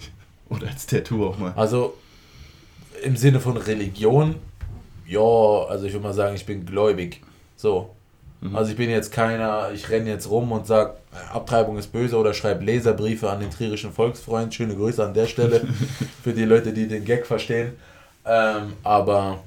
Oder 0.52 0.68
als 0.68 0.86
Tattoo 0.86 1.28
auch 1.28 1.38
mal. 1.38 1.54
Also 1.56 1.96
im 3.04 3.16
Sinne 3.16 3.40
von 3.40 3.58
Religion, 3.58 4.36
ja, 5.08 5.20
also 5.20 5.86
ich 5.86 5.94
würde 5.94 6.04
mal 6.04 6.14
sagen, 6.14 6.36
ich 6.36 6.46
bin 6.46 6.66
gläubig. 6.66 7.22
So. 7.56 7.90
Mhm. 8.42 8.56
Also 8.56 8.72
ich 8.72 8.78
bin 8.78 8.90
jetzt 8.90 9.12
keiner, 9.12 9.72
ich 9.74 9.90
renne 9.90 10.10
jetzt 10.10 10.30
rum 10.30 10.52
und 10.52 10.68
sage, 10.68 10.96
Abtreibung 11.34 11.78
ist 11.78 11.92
böse 11.92 12.18
oder 12.18 12.34
schreibe 12.34 12.64
Leserbriefe 12.64 13.30
an 13.30 13.40
den 13.40 13.50
trierischen 13.50 13.94
Volksfreund. 13.94 14.54
Schöne 14.54 14.76
Grüße 14.76 15.04
an 15.04 15.14
der 15.14 15.28
Stelle 15.28 15.62
für 16.24 16.34
die 16.34 16.46
Leute, 16.46 16.74
die 16.74 16.88
den 16.88 17.06
Gag 17.06 17.26
verstehen. 17.26 17.74
Ähm, 18.26 18.74
aber 18.84 19.40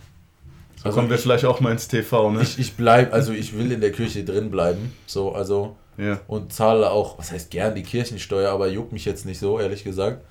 so 0.76 0.86
also 0.86 0.98
kommen 0.98 1.10
wir 1.10 1.18
vielleicht 1.18 1.44
auch 1.44 1.60
mal 1.60 1.72
ins 1.72 1.88
TV, 1.88 2.30
ne? 2.30 2.42
Ich, 2.42 2.58
ich 2.58 2.74
bleib, 2.74 3.12
also 3.12 3.32
ich 3.32 3.56
will 3.56 3.72
in 3.72 3.80
der 3.80 3.92
Kirche 3.92 4.24
drin 4.24 4.50
bleiben. 4.50 4.92
So, 5.06 5.32
also 5.32 5.76
ja. 5.96 6.20
und 6.28 6.52
zahle 6.52 6.90
auch, 6.90 7.18
was 7.18 7.32
heißt 7.32 7.50
gern 7.50 7.74
die 7.74 7.82
Kirchensteuer, 7.82 8.50
aber 8.50 8.68
juckt 8.68 8.92
mich 8.92 9.04
jetzt 9.04 9.24
nicht 9.24 9.38
so, 9.38 9.58
ehrlich 9.58 9.84
gesagt. 9.84 10.22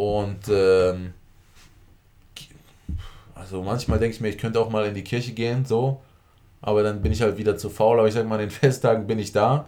Und 0.00 0.48
ähm, 0.48 1.12
also 3.34 3.62
manchmal 3.62 3.98
denke 3.98 4.14
ich 4.14 4.20
mir, 4.22 4.30
ich 4.30 4.38
könnte 4.38 4.58
auch 4.58 4.70
mal 4.70 4.86
in 4.86 4.94
die 4.94 5.04
Kirche 5.04 5.32
gehen, 5.32 5.66
so. 5.66 6.00
Aber 6.62 6.82
dann 6.82 7.02
bin 7.02 7.12
ich 7.12 7.20
halt 7.20 7.36
wieder 7.36 7.58
zu 7.58 7.68
faul. 7.68 7.98
Aber 7.98 8.08
ich 8.08 8.14
sag 8.14 8.26
mal, 8.26 8.36
an 8.36 8.40
den 8.40 8.50
Festtagen 8.50 9.06
bin 9.06 9.18
ich 9.18 9.32
da. 9.32 9.66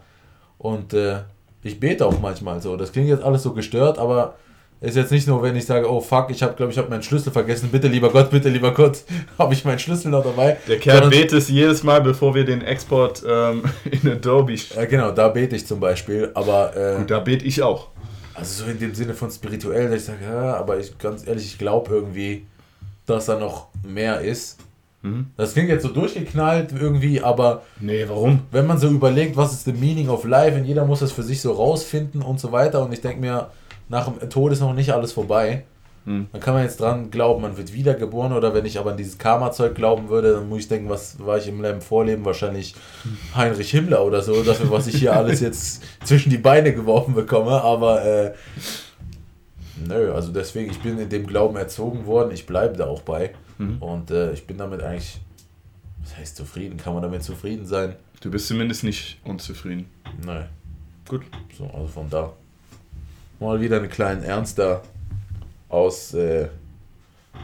Und 0.57 0.95
äh, 0.95 1.19
ich 1.63 1.79
bete 1.79 2.07
auch 2.07 2.19
manchmal 2.19 2.63
so. 2.63 2.79
Das 2.79 2.93
klingt 2.93 3.09
jetzt 3.09 3.23
alles 3.23 3.43
so 3.43 3.53
gestört, 3.53 3.99
aber 3.99 4.37
ist 4.81 4.97
jetzt 4.97 5.13
nicht 5.13 5.29
nur, 5.29 5.43
wenn 5.43 5.55
ich 5.55 5.67
sage, 5.67 5.89
oh 5.89 6.01
fuck, 6.01 6.31
ich 6.31 6.43
habe, 6.43 6.55
glaube 6.55 6.73
ich, 6.73 6.79
habe 6.79 6.89
meinen 6.89 7.03
Schlüssel 7.03 7.31
vergessen. 7.31 7.69
Bitte, 7.71 7.89
lieber 7.89 8.09
Gott, 8.09 8.31
bitte, 8.31 8.49
lieber 8.49 8.73
Gott, 8.73 9.05
habe 9.39 9.53
ich 9.53 9.67
meinen 9.67 9.79
Schlüssel 9.79 10.11
noch 10.11 10.25
dabei. 10.25 10.57
Der 10.67 10.79
Kerl 10.79 11.11
betet 11.11 11.47
jedes 11.51 11.83
Mal, 11.83 12.01
bevor 12.01 12.35
wir 12.35 12.47
den 12.47 12.63
Export 12.63 13.23
ähm, 13.29 13.65
in 13.85 14.11
Adobe. 14.11 14.55
Ja, 14.55 14.87
genau, 14.87 15.11
da 15.11 15.29
bete 15.29 15.57
ich 15.57 15.67
zum 15.67 15.79
Beispiel. 15.79 16.31
Aber 16.33 16.75
äh, 16.75 16.97
und 16.97 17.11
da 17.11 17.21
bete 17.21 17.45
ich 17.45 17.63
auch. 17.63 17.92
Also 18.35 18.65
so 18.65 18.71
in 18.71 18.79
dem 18.79 18.95
Sinne 18.95 19.15
von 19.15 19.31
spirituell, 19.31 19.91
dass 19.91 20.01
ich 20.01 20.05
sage, 20.05 20.25
ja, 20.25 20.57
aber 20.57 20.79
ich 20.79 20.97
ganz 20.99 21.27
ehrlich, 21.27 21.45
ich 21.45 21.59
glaube 21.59 21.95
irgendwie, 21.95 22.47
dass 23.07 23.27
da 23.27 23.39
noch 23.39 23.69
mehr 23.83 24.21
ist. 24.21 24.59
Mhm. 25.03 25.27
Das 25.37 25.53
klingt 25.53 25.69
jetzt 25.69 25.83
so 25.83 25.89
durchgeknallt 25.89 26.73
irgendwie, 26.73 27.21
aber. 27.21 27.63
Nee, 27.81 28.05
warum? 28.09 28.43
Wenn 28.51 28.67
man 28.67 28.79
so 28.79 28.89
überlegt, 28.89 29.37
was 29.37 29.53
ist 29.53 29.65
the 29.65 29.73
meaning 29.73 30.09
of 30.09 30.25
life 30.25 30.57
und 30.57 30.65
jeder 30.65 30.85
muss 30.85 31.01
das 31.01 31.13
für 31.13 31.23
sich 31.23 31.41
so 31.41 31.53
rausfinden 31.53 32.23
und 32.23 32.41
so 32.41 32.53
weiter 32.53 32.85
und 32.85 32.93
ich 32.93 33.01
denke 33.01 33.21
mir, 33.21 33.51
nach 33.89 34.09
dem 34.09 34.31
Tod 34.31 34.53
ist 34.53 34.61
noch 34.61 34.75
nicht 34.75 34.93
alles 34.93 35.13
vorbei. 35.13 35.65
Mhm. 36.05 36.27
Dann 36.33 36.41
kann 36.41 36.55
man 36.55 36.65
jetzt 36.65 36.81
dran 36.81 37.11
glauben, 37.11 37.43
man 37.43 37.57
wird 37.57 37.73
wiedergeboren 37.73 38.33
oder 38.33 38.55
wenn 38.55 38.65
ich 38.65 38.79
aber 38.79 38.93
an 38.93 38.97
dieses 38.97 39.19
Karma-Zeug 39.19 39.75
glauben 39.75 40.09
würde, 40.09 40.33
dann 40.35 40.49
muss 40.49 40.61
ich 40.61 40.69
denken, 40.69 40.89
was 40.89 41.25
war 41.25 41.39
ich 41.39 41.49
im 41.49 41.63
Leben 41.63 41.81
vorleben? 41.81 42.25
Wahrscheinlich 42.25 42.75
Heinrich 43.35 43.71
Himmler 43.71 44.05
oder 44.05 44.23
so, 44.23 44.43
dafür, 44.43 44.71
was 44.71 44.87
ich 44.87 44.97
hier 44.97 45.15
alles 45.15 45.41
jetzt 45.41 45.83
zwischen 46.05 46.31
die 46.31 46.39
Beine 46.39 46.75
geworfen 46.75 47.15
bekomme, 47.15 47.63
aber 47.63 48.05
äh, 48.05 48.35
nö, 49.87 50.13
also 50.13 50.33
deswegen, 50.33 50.71
ich 50.71 50.81
bin 50.81 50.99
in 50.99 51.09
dem 51.09 51.27
Glauben 51.27 51.57
erzogen 51.57 52.07
worden, 52.07 52.33
ich 52.33 52.47
bleibe 52.47 52.77
da 52.77 52.87
auch 52.87 53.03
bei. 53.03 53.33
Mhm. 53.59 53.79
Und 53.81 54.11
äh, 54.11 54.33
ich 54.33 54.47
bin 54.47 54.59
damit 54.59 54.83
eigentlich, 54.83 55.21
was 56.03 56.17
heißt 56.17 56.37
zufrieden? 56.37 56.77
Kann 56.79 56.95
man 56.95 57.03
damit 57.03 57.23
zufrieden 57.23 57.67
sein? 57.67 57.95
Du 58.21 58.31
bist 58.31 58.49
zumindest 58.49 58.85
nicht 58.85 59.19
unzufrieden. 59.25 59.87
Nein. 60.25 60.49
Gut. 61.09 61.23
So, 61.57 61.65
also 61.67 61.87
von 61.87 62.09
da. 62.09 62.33
Mal 63.41 63.61
wieder 63.61 63.79
einen 63.79 63.89
kleinen 63.89 64.23
Ernster 64.23 64.83
aus, 65.73 66.15
äh, 66.15 66.49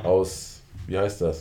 aus, 0.05 0.61
wie 0.87 0.99
heißt 0.99 1.23
das? 1.23 1.41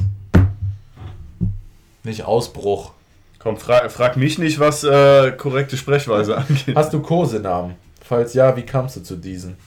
Nicht 2.03 2.23
Ausbruch. 2.23 2.93
Komm, 3.39 3.57
frag, 3.57 3.91
frag 3.91 4.17
mich 4.17 4.39
nicht, 4.39 4.59
was 4.59 4.83
äh, 4.83 5.31
korrekte 5.33 5.77
Sprechweise 5.77 6.37
angeht. 6.37 6.75
Hast 6.75 6.93
du 6.93 7.01
Kosenamen? 7.01 7.75
Falls 8.01 8.33
ja, 8.33 8.55
wie 8.55 8.63
kamst 8.63 8.95
du 8.95 9.03
zu 9.03 9.17
diesen? 9.17 9.57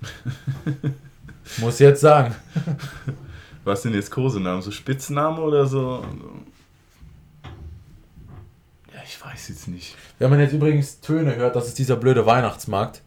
Muss 1.58 1.80
jetzt 1.80 2.00
sagen. 2.00 2.34
Was 3.64 3.82
sind 3.82 3.94
jetzt 3.94 4.10
Kosenamen? 4.10 4.62
So 4.62 4.70
Spitznamen 4.70 5.40
oder 5.40 5.66
so? 5.66 6.04
Ja, 8.94 9.00
ich 9.04 9.22
weiß 9.22 9.48
jetzt 9.48 9.66
nicht. 9.66 9.96
Wenn 10.20 10.30
man 10.30 10.38
jetzt 10.38 10.52
übrigens 10.52 11.00
Töne 11.00 11.34
hört, 11.34 11.56
das 11.56 11.66
ist 11.66 11.78
dieser 11.78 11.96
blöde 11.96 12.24
Weihnachtsmarkt 12.24 13.02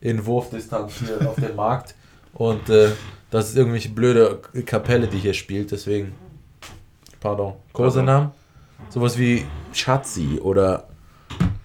in 0.00 0.24
Wurfdistanz 0.24 0.92
hier 1.00 1.28
auf 1.28 1.34
dem 1.34 1.56
Markt. 1.56 1.96
Und 2.36 2.68
äh, 2.68 2.90
das 3.30 3.48
ist 3.48 3.56
irgendwelche 3.56 3.88
blöde 3.88 4.40
Kapelle, 4.66 5.08
die 5.08 5.18
hier 5.18 5.34
spielt, 5.34 5.72
deswegen. 5.72 6.14
Pardon. 7.20 7.54
Kosenamen? 7.72 8.30
Sowas 8.90 9.18
wie 9.18 9.44
Schatzi 9.72 10.38
oder. 10.42 10.86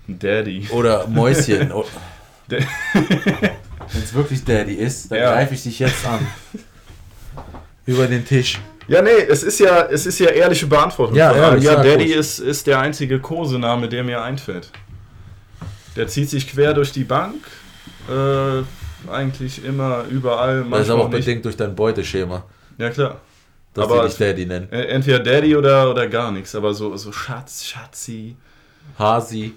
Daddy. 0.08 0.68
Oder 0.72 1.08
Mäuschen. 1.08 1.72
Wenn 2.48 4.04
es 4.04 4.14
wirklich 4.14 4.44
Daddy 4.44 4.74
ist, 4.74 5.12
dann 5.12 5.20
ja. 5.20 5.34
greife 5.34 5.54
ich 5.54 5.64
dich 5.64 5.80
jetzt 5.80 6.06
an 6.06 6.26
über 7.86 8.08
den 8.08 8.26
Tisch. 8.26 8.60
Ja, 8.88 9.02
nee, 9.02 9.10
es 9.30 9.44
ist 9.44 9.60
ja, 9.60 9.84
es 9.84 10.06
ist 10.06 10.20
ja 10.20 10.30
ehrliche 10.30 10.68
Beantwortung. 10.68 11.16
Ja, 11.16 11.36
ja, 11.36 11.56
ja 11.56 11.84
Daddy 11.84 12.12
ist, 12.12 12.40
ist 12.40 12.68
der 12.68 12.80
einzige 12.80 13.20
Kosename, 13.20 13.88
der 13.88 14.04
mir 14.04 14.22
einfällt. 14.22 14.70
Der 15.96 16.08
zieht 16.08 16.30
sich 16.30 16.50
quer 16.50 16.74
durch 16.74 16.92
die 16.92 17.04
Bank. 17.04 17.36
Äh, 18.10 18.64
eigentlich 19.10 19.64
immer, 19.64 20.06
überall. 20.10 20.66
Das 20.70 20.82
ist 20.82 20.90
aber 20.90 21.04
auch 21.04 21.10
nicht. 21.10 21.26
bedingt 21.26 21.46
durch 21.46 21.58
dein 21.58 21.76
Beuteschema. 21.76 22.44
Ja, 22.78 22.90
klar. 22.90 23.22
Dass 23.74 23.86
aber 23.86 24.06
dich 24.06 24.18
Daddy 24.18 24.46
nennen. 24.46 24.70
Entweder 24.72 25.20
Daddy 25.20 25.56
oder, 25.56 25.90
oder 25.90 26.08
gar 26.08 26.32
nichts, 26.32 26.54
aber 26.56 26.74
so, 26.74 26.96
so 26.98 27.12
Schatz, 27.12 27.64
Schatzi. 27.64 28.36
Hasi. 29.00 29.54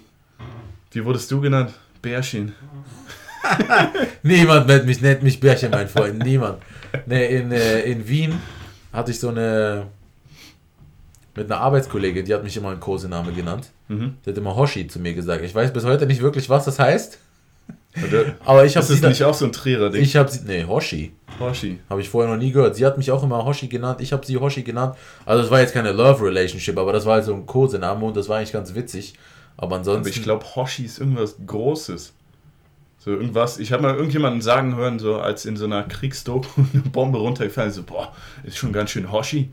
Wie 0.91 1.03
wurdest 1.03 1.29
du 1.31 1.41
genannt? 1.41 1.73
Bärchen. 2.01 2.53
Niemand 4.23 4.67
nennt 4.67 4.85
mich, 4.85 5.01
nennt 5.01 5.23
mich 5.23 5.39
Bärchen, 5.39 5.71
mein 5.71 5.89
Freund. 5.89 6.23
Niemand. 6.23 6.59
Nee, 7.05 7.37
in, 7.37 7.51
äh, 7.51 7.81
in 7.81 8.07
Wien 8.07 8.39
hatte 8.93 9.11
ich 9.11 9.19
so 9.19 9.29
eine. 9.29 9.87
Mit 11.35 11.51
einer 11.51 11.59
Arbeitskollegin, 11.59 12.23
die 12.23 12.33
hat 12.33 12.45
mich 12.45 12.55
immer 12.55 12.69
einen 12.69 12.79
Kosename 12.79 13.33
genannt. 13.33 13.69
Mhm. 13.89 14.15
Die 14.25 14.29
hat 14.29 14.37
immer 14.37 14.55
Hoshi 14.55 14.87
zu 14.87 14.99
mir 14.99 15.13
gesagt. 15.13 15.43
Ich 15.43 15.53
weiß 15.53 15.73
bis 15.73 15.83
heute 15.83 16.05
nicht 16.05 16.21
wirklich, 16.21 16.49
was 16.49 16.63
das 16.63 16.79
heißt. 16.79 17.19
Aber 18.45 18.65
ich 18.65 18.75
habe 18.75 18.85
sie. 18.85 18.93
Ist 18.93 19.03
nicht 19.03 19.23
auch 19.23 19.33
so 19.33 19.45
ein 19.45 19.51
Trierer-Ding? 19.51 20.01
Ich 20.01 20.15
habe 20.15 20.29
sie. 20.29 20.41
Nee, 20.45 20.65
Hoshi. 20.65 21.13
Hoshi. 21.39 21.79
Habe 21.89 22.01
ich 22.01 22.09
vorher 22.09 22.31
noch 22.31 22.39
nie 22.39 22.51
gehört. 22.51 22.75
Sie 22.75 22.85
hat 22.85 22.97
mich 22.97 23.11
auch 23.11 23.23
immer 23.23 23.43
Hoshi 23.45 23.67
genannt. 23.67 24.01
Ich 24.01 24.13
habe 24.13 24.25
sie 24.25 24.37
Hoshi 24.37 24.63
genannt. 24.63 24.95
Also, 25.25 25.43
es 25.43 25.51
war 25.51 25.59
jetzt 25.61 25.73
keine 25.73 25.91
Love-Relationship, 25.91 26.77
aber 26.77 26.93
das 26.93 27.05
war 27.05 27.15
halt 27.15 27.25
so 27.25 27.33
ein 27.33 27.45
Kosename 27.45 28.05
und 28.05 28.17
das 28.17 28.29
war 28.29 28.37
eigentlich 28.37 28.53
ganz 28.53 28.75
witzig. 28.75 29.15
Aber 29.57 29.77
ansonsten. 29.77 30.01
Aber 30.01 30.09
ich 30.09 30.23
glaube, 30.23 30.45
Hoshi 30.55 30.83
ist 30.85 30.99
irgendwas 30.99 31.35
Großes. 31.45 32.13
So 33.05 33.11
irgendwas, 33.11 33.59
ich 33.59 33.71
habe 33.71 33.83
mal 33.83 33.93
irgendjemanden 33.93 34.41
sagen 34.41 34.75
hören, 34.75 34.97
so 34.97 35.17
als 35.17 35.45
in 35.45 35.57
so 35.57 35.65
einer 35.65 35.83
Kriegsdoku 35.83 36.47
eine 36.73 36.81
Bombe 36.81 37.19
runtergefallen, 37.19 37.71
so, 37.71 37.83
boah, 37.83 38.11
ist 38.43 38.57
schon 38.57 38.73
ganz 38.73 38.89
schön 38.89 39.11
Hoshi. 39.11 39.51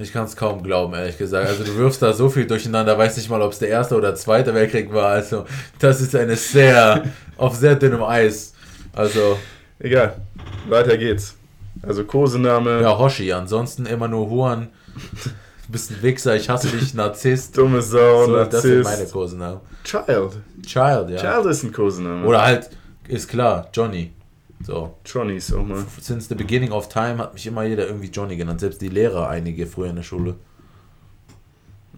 Ich 0.00 0.12
kann 0.12 0.24
es 0.24 0.36
kaum 0.36 0.62
glauben, 0.62 0.94
ehrlich 0.94 1.18
gesagt. 1.18 1.48
Also 1.48 1.64
du 1.64 1.76
wirfst 1.76 2.00
da 2.00 2.12
so 2.12 2.28
viel 2.28 2.46
durcheinander, 2.46 2.96
weiß 2.96 3.16
nicht 3.16 3.28
mal, 3.28 3.42
ob 3.42 3.52
es 3.52 3.58
der 3.58 3.68
erste 3.68 3.96
oder 3.96 4.14
zweite 4.14 4.54
Weltkrieg 4.54 4.92
war. 4.92 5.08
Also 5.08 5.44
das 5.80 6.00
ist 6.00 6.14
eine 6.14 6.36
sehr, 6.36 7.04
auf 7.36 7.56
sehr 7.56 7.74
dünnem 7.74 8.04
Eis. 8.04 8.54
Also. 8.94 9.38
Egal, 9.80 10.16
weiter 10.68 10.96
geht's. 10.96 11.36
Also 11.82 12.04
Kosename. 12.04 12.80
Ja, 12.80 12.96
Hoshi, 12.96 13.32
ansonsten 13.32 13.86
immer 13.86 14.08
nur 14.08 14.30
Huan. 14.30 14.68
Du 15.66 15.72
bist 15.72 15.90
ein 15.90 16.02
Wichser, 16.02 16.36
ich 16.36 16.48
hasse 16.48 16.68
dich, 16.68 16.94
Narzisst. 16.94 17.56
Dumme 17.58 17.82
Sau, 17.82 18.26
so, 18.26 18.32
Narzisst. 18.32 18.54
Das 18.54 18.62
sind 18.62 18.82
meine 18.84 19.06
Kosenamen. 19.06 19.60
Child. 19.84 20.32
Child, 20.64 21.10
ja. 21.10 21.16
Child 21.16 21.46
ist 21.46 21.62
ein 21.64 21.72
Kosename. 21.72 22.26
Oder 22.26 22.42
halt, 22.42 22.70
ist 23.08 23.28
klar, 23.28 23.68
Johnny. 23.72 24.12
So. 24.60 24.96
Johnny 25.04 25.36
ist 25.36 25.52
auch 25.52 25.64
mal. 25.64 25.84
Since 26.00 26.28
the 26.28 26.34
beginning 26.34 26.72
of 26.72 26.88
time 26.88 27.18
hat 27.18 27.34
mich 27.34 27.46
immer 27.46 27.64
jeder 27.64 27.86
irgendwie 27.86 28.08
Johnny 28.08 28.36
genannt. 28.36 28.60
Selbst 28.60 28.80
die 28.80 28.88
Lehrer, 28.88 29.28
einige 29.28 29.66
früher 29.66 29.90
in 29.90 29.96
der 29.96 30.02
Schule. 30.02 30.36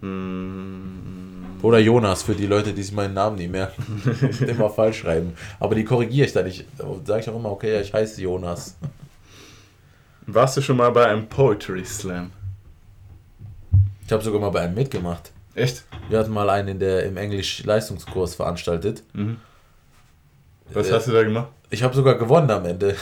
Mm. 0.01 1.61
Oder 1.61 1.79
Jonas 1.79 2.23
für 2.23 2.33
die 2.33 2.47
Leute, 2.47 2.73
die 2.73 2.81
sich 2.81 2.93
meinen 2.93 3.13
Namen 3.13 3.35
nicht 3.35 3.51
merken 3.51 4.01
und 4.21 4.41
immer 4.47 4.69
falsch 4.69 4.99
schreiben. 4.99 5.33
Aber 5.59 5.75
die 5.75 5.83
korrigiere 5.83 6.25
ich 6.25 6.33
dann. 6.33 6.47
Ich 6.47 6.65
sage 7.05 7.21
ich 7.21 7.29
auch 7.29 7.35
immer, 7.35 7.51
okay, 7.51 7.81
ich 7.81 7.93
heiße 7.93 8.21
Jonas. 8.21 8.77
Warst 10.25 10.57
du 10.57 10.61
schon 10.61 10.77
mal 10.77 10.91
bei 10.91 11.05
einem 11.05 11.27
Poetry 11.27 11.85
Slam? 11.85 12.31
Ich 14.05 14.11
habe 14.11 14.23
sogar 14.23 14.41
mal 14.41 14.49
bei 14.49 14.61
einem 14.61 14.75
mitgemacht. 14.75 15.31
Echt? 15.53 15.83
Wir 16.09 16.19
hatten 16.19 16.31
mal 16.31 16.49
einen 16.49 16.69
in 16.69 16.79
der, 16.79 17.05
im 17.05 17.17
Englisch-Leistungskurs 17.17 18.35
veranstaltet. 18.35 19.03
Mhm. 19.13 19.37
Was 20.73 20.89
äh, 20.89 20.93
hast 20.93 21.07
du 21.07 21.11
da 21.11 21.23
gemacht? 21.23 21.49
Ich 21.69 21.83
habe 21.83 21.95
sogar 21.95 22.15
gewonnen 22.15 22.49
am 22.51 22.65
Ende. 22.65 22.95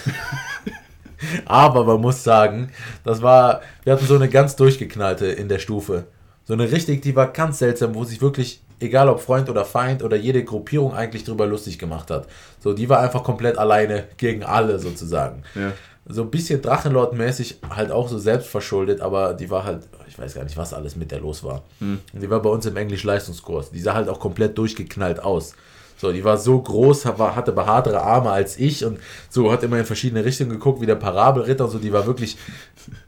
Aber 1.45 1.83
man 1.83 1.99
muss 1.99 2.23
sagen, 2.23 2.69
das 3.03 3.21
war, 3.21 3.61
wir 3.83 3.93
hatten 3.93 4.05
so 4.05 4.15
eine 4.15 4.29
ganz 4.29 4.55
durchgeknallte 4.55 5.25
in 5.27 5.49
der 5.49 5.59
Stufe. 5.59 6.05
So 6.45 6.53
eine 6.53 6.71
richtig, 6.71 7.01
die 7.01 7.15
war 7.15 7.27
ganz 7.27 7.59
seltsam, 7.59 7.93
wo 7.93 8.03
sich 8.03 8.21
wirklich, 8.21 8.61
egal 8.79 9.09
ob 9.09 9.19
Freund 9.19 9.49
oder 9.49 9.65
Feind 9.65 10.01
oder 10.03 10.15
jede 10.15 10.43
Gruppierung 10.43 10.93
eigentlich 10.93 11.25
drüber 11.25 11.45
lustig 11.45 11.77
gemacht 11.77 12.09
hat. 12.09 12.27
So, 12.59 12.73
die 12.73 12.87
war 12.87 13.01
einfach 13.01 13.23
komplett 13.23 13.57
alleine 13.57 14.05
gegen 14.17 14.43
alle 14.43 14.79
sozusagen. 14.79 15.43
Ja. 15.55 15.73
So 16.07 16.23
ein 16.23 16.31
bisschen 16.31 16.61
Drachenlord-mäßig, 16.61 17.57
halt 17.69 17.91
auch 17.91 18.07
so 18.07 18.17
selbstverschuldet, 18.17 19.01
aber 19.01 19.33
die 19.33 19.49
war 19.49 19.63
halt 19.63 19.83
ich 20.09 20.25
weiß 20.25 20.33
gar 20.33 20.43
nicht, 20.43 20.57
was 20.57 20.73
alles 20.73 20.95
mit 20.95 21.11
der 21.11 21.21
los 21.21 21.43
war. 21.43 21.63
Hm. 21.79 21.99
Und 22.13 22.19
die 22.21 22.29
war 22.29 22.41
bei 22.41 22.49
uns 22.49 22.65
im 22.65 22.75
Englisch-Leistungskurs. 22.75 23.71
Die 23.71 23.79
sah 23.79 23.93
halt 23.93 24.09
auch 24.09 24.19
komplett 24.19 24.57
durchgeknallt 24.57 25.19
aus. 25.19 25.53
So, 25.99 26.13
die 26.13 26.23
war 26.23 26.37
so 26.37 26.61
groß, 26.61 27.05
hatte 27.05 27.51
behaartere 27.51 28.01
Arme 28.01 28.31
als 28.31 28.57
ich 28.57 28.85
und 28.85 28.99
so 29.29 29.51
hat 29.51 29.63
immer 29.63 29.77
in 29.77 29.85
verschiedene 29.85 30.23
Richtungen 30.23 30.51
geguckt, 30.51 30.79
wie 30.79 30.85
der 30.85 30.95
Parabelritter 30.95 31.65
und 31.65 31.71
so. 31.71 31.77
Die 31.77 31.91
war 31.91 32.05
wirklich 32.05 32.37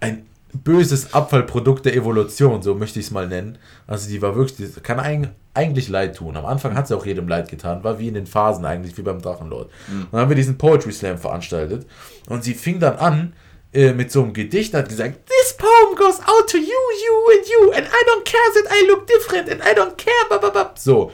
ein 0.02 0.26
böses 0.54 1.14
Abfallprodukt 1.14 1.86
der 1.86 1.96
Evolution, 1.96 2.62
so 2.62 2.76
möchte 2.76 3.00
ich 3.00 3.06
es 3.06 3.12
mal 3.12 3.30
nennen. 3.30 3.58
Also 3.88 4.10
die 4.10 4.22
war 4.22 4.36
wirklich, 4.36 4.74
die 4.74 4.82
kann 4.82 5.32
eigentlich 5.54 5.88
leid 5.88 6.18
tun. 6.18 6.36
Am 6.36 6.46
Anfang 6.46 6.76
hat 6.76 6.90
sie 6.90 6.98
auch 6.98 7.06
jedem 7.06 7.30
leid 7.30 7.50
getan, 7.50 7.82
war 7.86 7.98
wie 7.98 8.10
in 8.10 8.14
den 8.14 8.28
Phasen 8.28 8.66
eigentlich, 8.66 8.98
wie 8.98 9.04
beim 9.04 9.22
Drachenlord. 9.22 9.70
Mhm. 9.88 10.02
Und 10.02 10.08
dann 10.12 10.22
haben 10.22 10.30
wir 10.30 10.36
diesen 10.36 10.58
Poetry 10.58 10.92
Slam 10.92 11.18
veranstaltet 11.18 11.86
und 12.28 12.44
sie 12.44 12.54
fing 12.54 12.82
dann 12.82 12.98
an 12.98 13.34
äh, 13.74 13.94
mit 13.94 14.12
so 14.12 14.22
einem 14.22 14.34
Gedicht, 14.34 14.74
hat 14.74 14.90
gesagt, 14.90 15.18
This 15.28 15.56
poem 15.58 15.96
goes 15.96 16.20
out 16.20 16.50
to 16.50 16.58
you, 16.58 16.66
you 16.66 17.38
and 17.38 17.48
you, 17.48 17.72
and 17.72 17.88
I 17.88 18.04
don't 18.10 18.26
care 18.26 18.42
that 18.56 18.70
I 18.70 18.86
look 18.88 19.08
different, 19.08 19.50
and 19.50 19.62
I 19.62 19.74
don't 19.74 19.96
care, 19.96 20.72
so. 20.76 21.12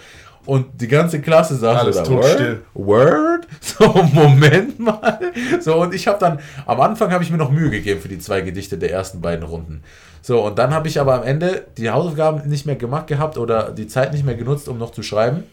Und 0.47 0.79
die 0.79 0.87
ganze 0.87 1.19
Klasse 1.19 1.57
saß 1.57 1.81
Alles 1.81 1.97
da, 1.97 2.09
Word, 2.09 2.59
Word, 2.73 3.47
so 3.59 3.85
Moment 4.13 4.79
mal. 4.79 5.19
So 5.59 5.75
und 5.75 5.93
ich 5.93 6.07
habe 6.07 6.17
dann 6.19 6.39
am 6.65 6.79
Anfang 6.79 7.11
habe 7.11 7.21
ich 7.21 7.29
mir 7.29 7.37
noch 7.37 7.51
Mühe 7.51 7.69
gegeben 7.69 7.99
für 7.99 8.07
die 8.07 8.17
zwei 8.17 8.39
Gedichte 8.39 8.77
der 8.77 8.91
ersten 8.91 9.19
beiden 9.19 9.43
Runden. 9.43 9.83
So 10.21 10.39
und 10.45 10.57
dann 10.57 10.73
habe 10.73 10.87
ich 10.87 11.01
aber 11.01 11.15
am 11.15 11.23
Ende 11.23 11.65
die 11.77 11.89
Hausaufgaben 11.89 12.47
nicht 12.47 12.65
mehr 12.65 12.77
gemacht 12.77 13.07
gehabt 13.07 13.37
oder 13.37 13.71
die 13.71 13.87
Zeit 13.87 14.13
nicht 14.13 14.25
mehr 14.25 14.35
genutzt, 14.35 14.69
um 14.69 14.77
noch 14.77 14.91
zu 14.91 15.03
schreiben. 15.03 15.43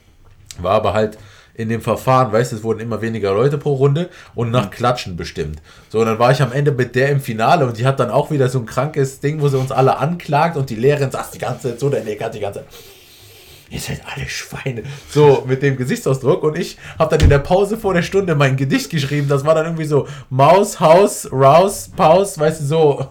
War 0.59 0.75
aber 0.75 0.95
halt 0.95 1.19
in 1.55 1.69
dem 1.69 1.81
Verfahren, 1.81 2.33
weißt 2.33 2.53
du, 2.53 2.57
es 2.57 2.63
wurden 2.63 2.79
immer 2.79 3.03
weniger 3.03 3.35
Leute 3.35 3.59
pro 3.59 3.75
Runde 3.75 4.11
und 4.37 4.53
nach 4.53 4.71
Klatschen 4.71 5.17
bestimmt. 5.17 5.61
So, 5.89 6.01
und 6.01 6.07
dann 6.07 6.21
war 6.21 6.31
ich 6.31 6.41
am 6.41 6.53
Ende 6.53 6.71
mit 6.71 6.95
der 6.95 7.11
im 7.11 7.21
Finale 7.21 7.67
und 7.67 7.79
die 7.79 7.87
hat 7.87 7.99
dann 7.99 8.11
auch 8.11 8.31
wieder 8.31 8.49
so 8.49 8.61
ein 8.61 8.67
krankes 8.67 9.19
Ding, 9.19 9.41
wo 9.41 9.49
sie 9.49 9.59
uns 9.59 9.73
alle 9.73 9.99
anklagt 9.99 10.57
und 10.57 10.71
die 10.71 10.77
Lehrerin 10.77 11.11
saß 11.11 11.33
die 11.33 11.39
ganze 11.39 11.71
Zeit 11.71 11.81
so, 11.81 11.91
der 11.91 12.05
Lehrer 12.05 12.27
hat 12.27 12.35
die 12.35 12.41
ganze 12.41 12.61
Zeit 12.61 12.69
ihr 13.71 13.81
seid 13.81 14.01
alle 14.05 14.29
Schweine. 14.29 14.83
So, 15.11 15.45
mit 15.47 15.63
dem 15.63 15.77
Gesichtsausdruck. 15.77 16.43
Und 16.43 16.59
ich 16.59 16.79
habe 16.99 17.17
dann 17.17 17.25
in 17.25 17.31
der 17.31 17.39
Pause 17.39 17.77
vor 17.77 17.95
der 17.95 18.03
Stunde 18.03 18.35
mein 18.35 18.57
Gedicht 18.57 18.91
geschrieben. 18.91 19.29
Das 19.29 19.45
war 19.45 19.55
dann 19.55 19.67
irgendwie 19.67 19.85
so 19.85 20.07
Maus, 20.31 20.81
Haus, 20.81 21.31
Raus, 21.33 21.91
Pause, 21.97 22.41
weißt 22.41 22.61
du, 22.61 22.65
so. 22.65 23.09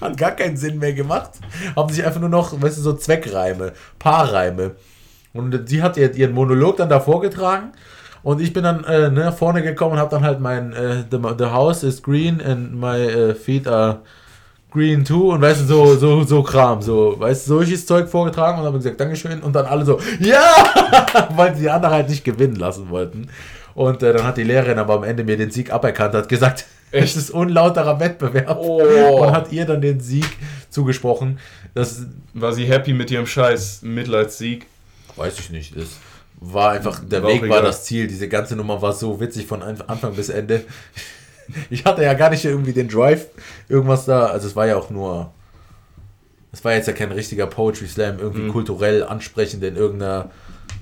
Hat 0.00 0.16
gar 0.16 0.32
keinen 0.32 0.56
Sinn 0.56 0.78
mehr 0.78 0.92
gemacht. 0.92 1.30
Haben 1.74 1.92
sich 1.92 2.04
einfach 2.04 2.20
nur 2.20 2.28
noch, 2.28 2.60
weißt 2.60 2.78
du, 2.78 2.82
so 2.82 2.92
Zweckreime, 2.92 3.72
Paarreime. 3.98 4.76
Und 5.32 5.68
sie 5.68 5.82
hat 5.82 5.96
ihren 5.96 6.32
Monolog 6.32 6.76
dann 6.76 6.88
da 6.88 7.00
vorgetragen. 7.00 7.72
Und 8.22 8.40
ich 8.40 8.52
bin 8.52 8.64
dann 8.64 8.84
äh, 8.84 9.10
ne, 9.10 9.32
vorne 9.32 9.62
gekommen 9.62 9.92
und 9.92 9.98
habe 9.98 10.10
dann 10.10 10.22
halt 10.22 10.40
mein 10.40 10.72
äh, 10.72 11.04
the, 11.10 11.18
the, 11.38 11.46
house 11.46 11.82
is 11.82 12.02
green 12.02 12.40
and 12.40 12.74
my 12.74 13.30
uh, 13.30 13.34
feet 13.34 13.66
are 13.66 14.00
Green 14.70 15.04
2 15.04 15.14
und 15.14 15.40
weißt 15.40 15.62
du, 15.62 15.66
so, 15.66 15.96
so, 15.96 16.24
so 16.24 16.42
Kram, 16.42 16.82
so, 16.82 17.18
weißt 17.18 17.46
du, 17.46 17.54
solches 17.54 17.86
Zeug 17.86 18.08
vorgetragen 18.08 18.58
und 18.58 18.66
habe 18.66 18.76
gesagt, 18.76 19.00
Dankeschön 19.00 19.40
und 19.40 19.54
dann 19.54 19.66
alle 19.66 19.84
so, 19.84 19.98
ja, 20.20 21.28
weil 21.36 21.54
sie 21.54 21.62
die 21.62 21.70
anderen 21.70 21.94
halt 21.94 22.08
nicht 22.08 22.24
gewinnen 22.24 22.56
lassen 22.56 22.90
wollten. 22.90 23.28
Und 23.74 24.02
äh, 24.02 24.12
dann 24.12 24.24
hat 24.24 24.36
die 24.36 24.42
Lehrerin 24.42 24.78
aber 24.78 24.94
am 24.94 25.04
Ende 25.04 25.24
mir 25.24 25.36
den 25.36 25.50
Sieg 25.50 25.72
aberkannt, 25.72 26.14
hat 26.14 26.28
gesagt, 26.28 26.66
es 26.90 27.16
ist 27.16 27.30
unlauterer 27.30 27.98
Wettbewerb 28.00 28.58
oh. 28.60 29.22
und 29.22 29.32
hat 29.32 29.52
ihr 29.52 29.64
dann 29.64 29.80
den 29.80 30.00
Sieg 30.00 30.26
zugesprochen. 30.68 31.38
Das 31.74 32.06
war 32.34 32.52
sie 32.52 32.66
happy 32.66 32.92
mit 32.92 33.10
ihrem 33.10 33.26
Scheiß 33.26 33.82
Mitleidssieg? 33.82 34.66
Weiß 35.16 35.38
ich 35.38 35.50
nicht. 35.50 35.76
Das 35.76 35.86
war 36.40 36.72
einfach, 36.72 37.00
der 37.04 37.22
war 37.22 37.30
Weg 37.30 37.48
war 37.48 37.62
das 37.62 37.84
Ziel. 37.84 38.06
Diese 38.06 38.28
ganze 38.28 38.56
Nummer 38.56 38.82
war 38.82 38.92
so 38.92 39.20
witzig 39.20 39.46
von 39.46 39.62
Anfang 39.62 40.14
bis 40.14 40.28
Ende. 40.28 40.64
ich 41.70 41.84
hatte 41.84 42.02
ja 42.02 42.14
gar 42.14 42.30
nicht 42.30 42.44
irgendwie 42.44 42.72
den 42.72 42.88
Drive, 42.88 43.28
irgendwas 43.68 44.04
da. 44.04 44.26
Also 44.26 44.46
es 44.48 44.56
war 44.56 44.66
ja 44.66 44.76
auch 44.76 44.90
nur. 44.90 45.32
Es 46.50 46.64
war 46.64 46.72
jetzt 46.72 46.86
ja 46.88 46.94
kein 46.94 47.12
richtiger 47.12 47.46
Poetry 47.46 47.86
Slam, 47.86 48.18
irgendwie 48.18 48.42
mhm. 48.42 48.52
kulturell 48.52 49.04
ansprechend 49.04 49.62
in 49.62 49.76
irgendeiner 49.76 50.30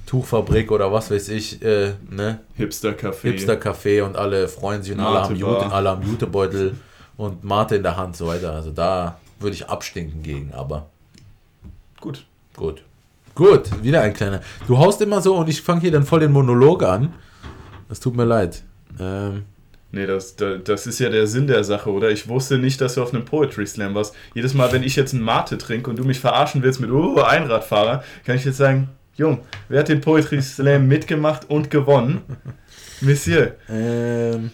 Tuchfabrik 0.07 0.71
oder 0.71 0.93
was 0.93 1.11
weiß 1.11 1.29
ich, 1.31 1.61
äh, 1.63 1.95
ne? 2.09 2.39
Hipster-Café. 2.57 3.23
Hipster-Café 3.23 4.03
und 4.03 4.17
alle 4.17 4.47
freuen 4.47 4.83
sich 4.83 4.93
und 4.93 5.01
alle 5.01 5.23
haben, 5.23 5.35
Jute, 5.35 5.73
alle 5.73 5.91
haben 5.91 6.03
Jutebeutel 6.09 6.77
und 7.17 7.43
Mate 7.43 7.77
in 7.77 7.83
der 7.83 7.97
Hand 7.97 8.09
und 8.09 8.17
so 8.17 8.27
weiter. 8.29 8.53
Also 8.53 8.71
da 8.71 9.19
würde 9.41 9.55
ich 9.55 9.69
abstinken 9.69 10.23
gegen, 10.23 10.53
aber. 10.55 10.87
Gut. 12.01 12.25
Gut. 12.57 12.83
Gut, 13.35 13.83
wieder 13.83 14.01
ein 14.01 14.15
kleiner. 14.15 14.41
Du 14.67 14.79
haust 14.79 15.03
immer 15.03 15.21
so 15.21 15.37
und 15.37 15.49
ich 15.49 15.61
fange 15.61 15.83
hier 15.83 15.93
dann 15.93 16.05
voll 16.05 16.21
den 16.21 16.33
Monolog 16.33 16.83
an. 16.85 17.13
Das 17.89 18.01
tut 18.01 18.17
mir 18.17 18.25
leid. 18.25 18.63
Ähm, 18.99 19.45
Nee, 19.97 20.05
das, 20.05 20.37
das 20.37 20.87
ist 20.87 20.99
ja 20.99 21.09
der 21.09 21.27
Sinn 21.27 21.47
der 21.47 21.65
Sache, 21.65 21.91
oder? 21.91 22.11
Ich 22.11 22.29
wusste 22.29 22.59
nicht, 22.59 22.83
dass 22.83 22.97
du 22.97 23.03
auf 23.03 23.15
einem 23.15 23.25
Poetry 23.25 23.67
Slam 23.67 23.95
warst. 23.95 24.15
Jedes 24.35 24.53
Mal, 24.53 24.71
wenn 24.71 24.83
ich 24.83 24.95
jetzt 24.95 25.15
einen 25.15 25.23
Mate 25.23 25.57
trinke 25.57 25.89
und 25.89 25.99
du 25.99 26.05
mich 26.05 26.21
verarschen 26.21 26.63
willst 26.63 26.81
mit 26.81 26.91
oh, 26.91 27.23
Einradfahrer, 27.23 28.05
kann 28.27 28.37
ich 28.37 28.45
jetzt 28.45 28.59
sagen, 28.59 28.91
Jung, 29.15 29.41
wer 29.71 29.81
hat 29.81 29.89
den 29.89 30.03
Poetry 30.03 30.43
Slam 30.43 30.87
mitgemacht 30.87 31.49
und 31.49 31.71
gewonnen? 31.71 32.21
Monsieur. 33.01 33.55
Ähm, 33.71 34.51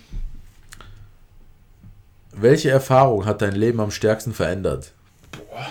welche 2.36 2.70
Erfahrung 2.70 3.26
hat 3.26 3.42
dein 3.42 3.56
Leben 3.56 3.80
am 3.80 3.90
stärksten 3.90 4.34
verändert? 4.34 4.92
Boah, 5.32 5.66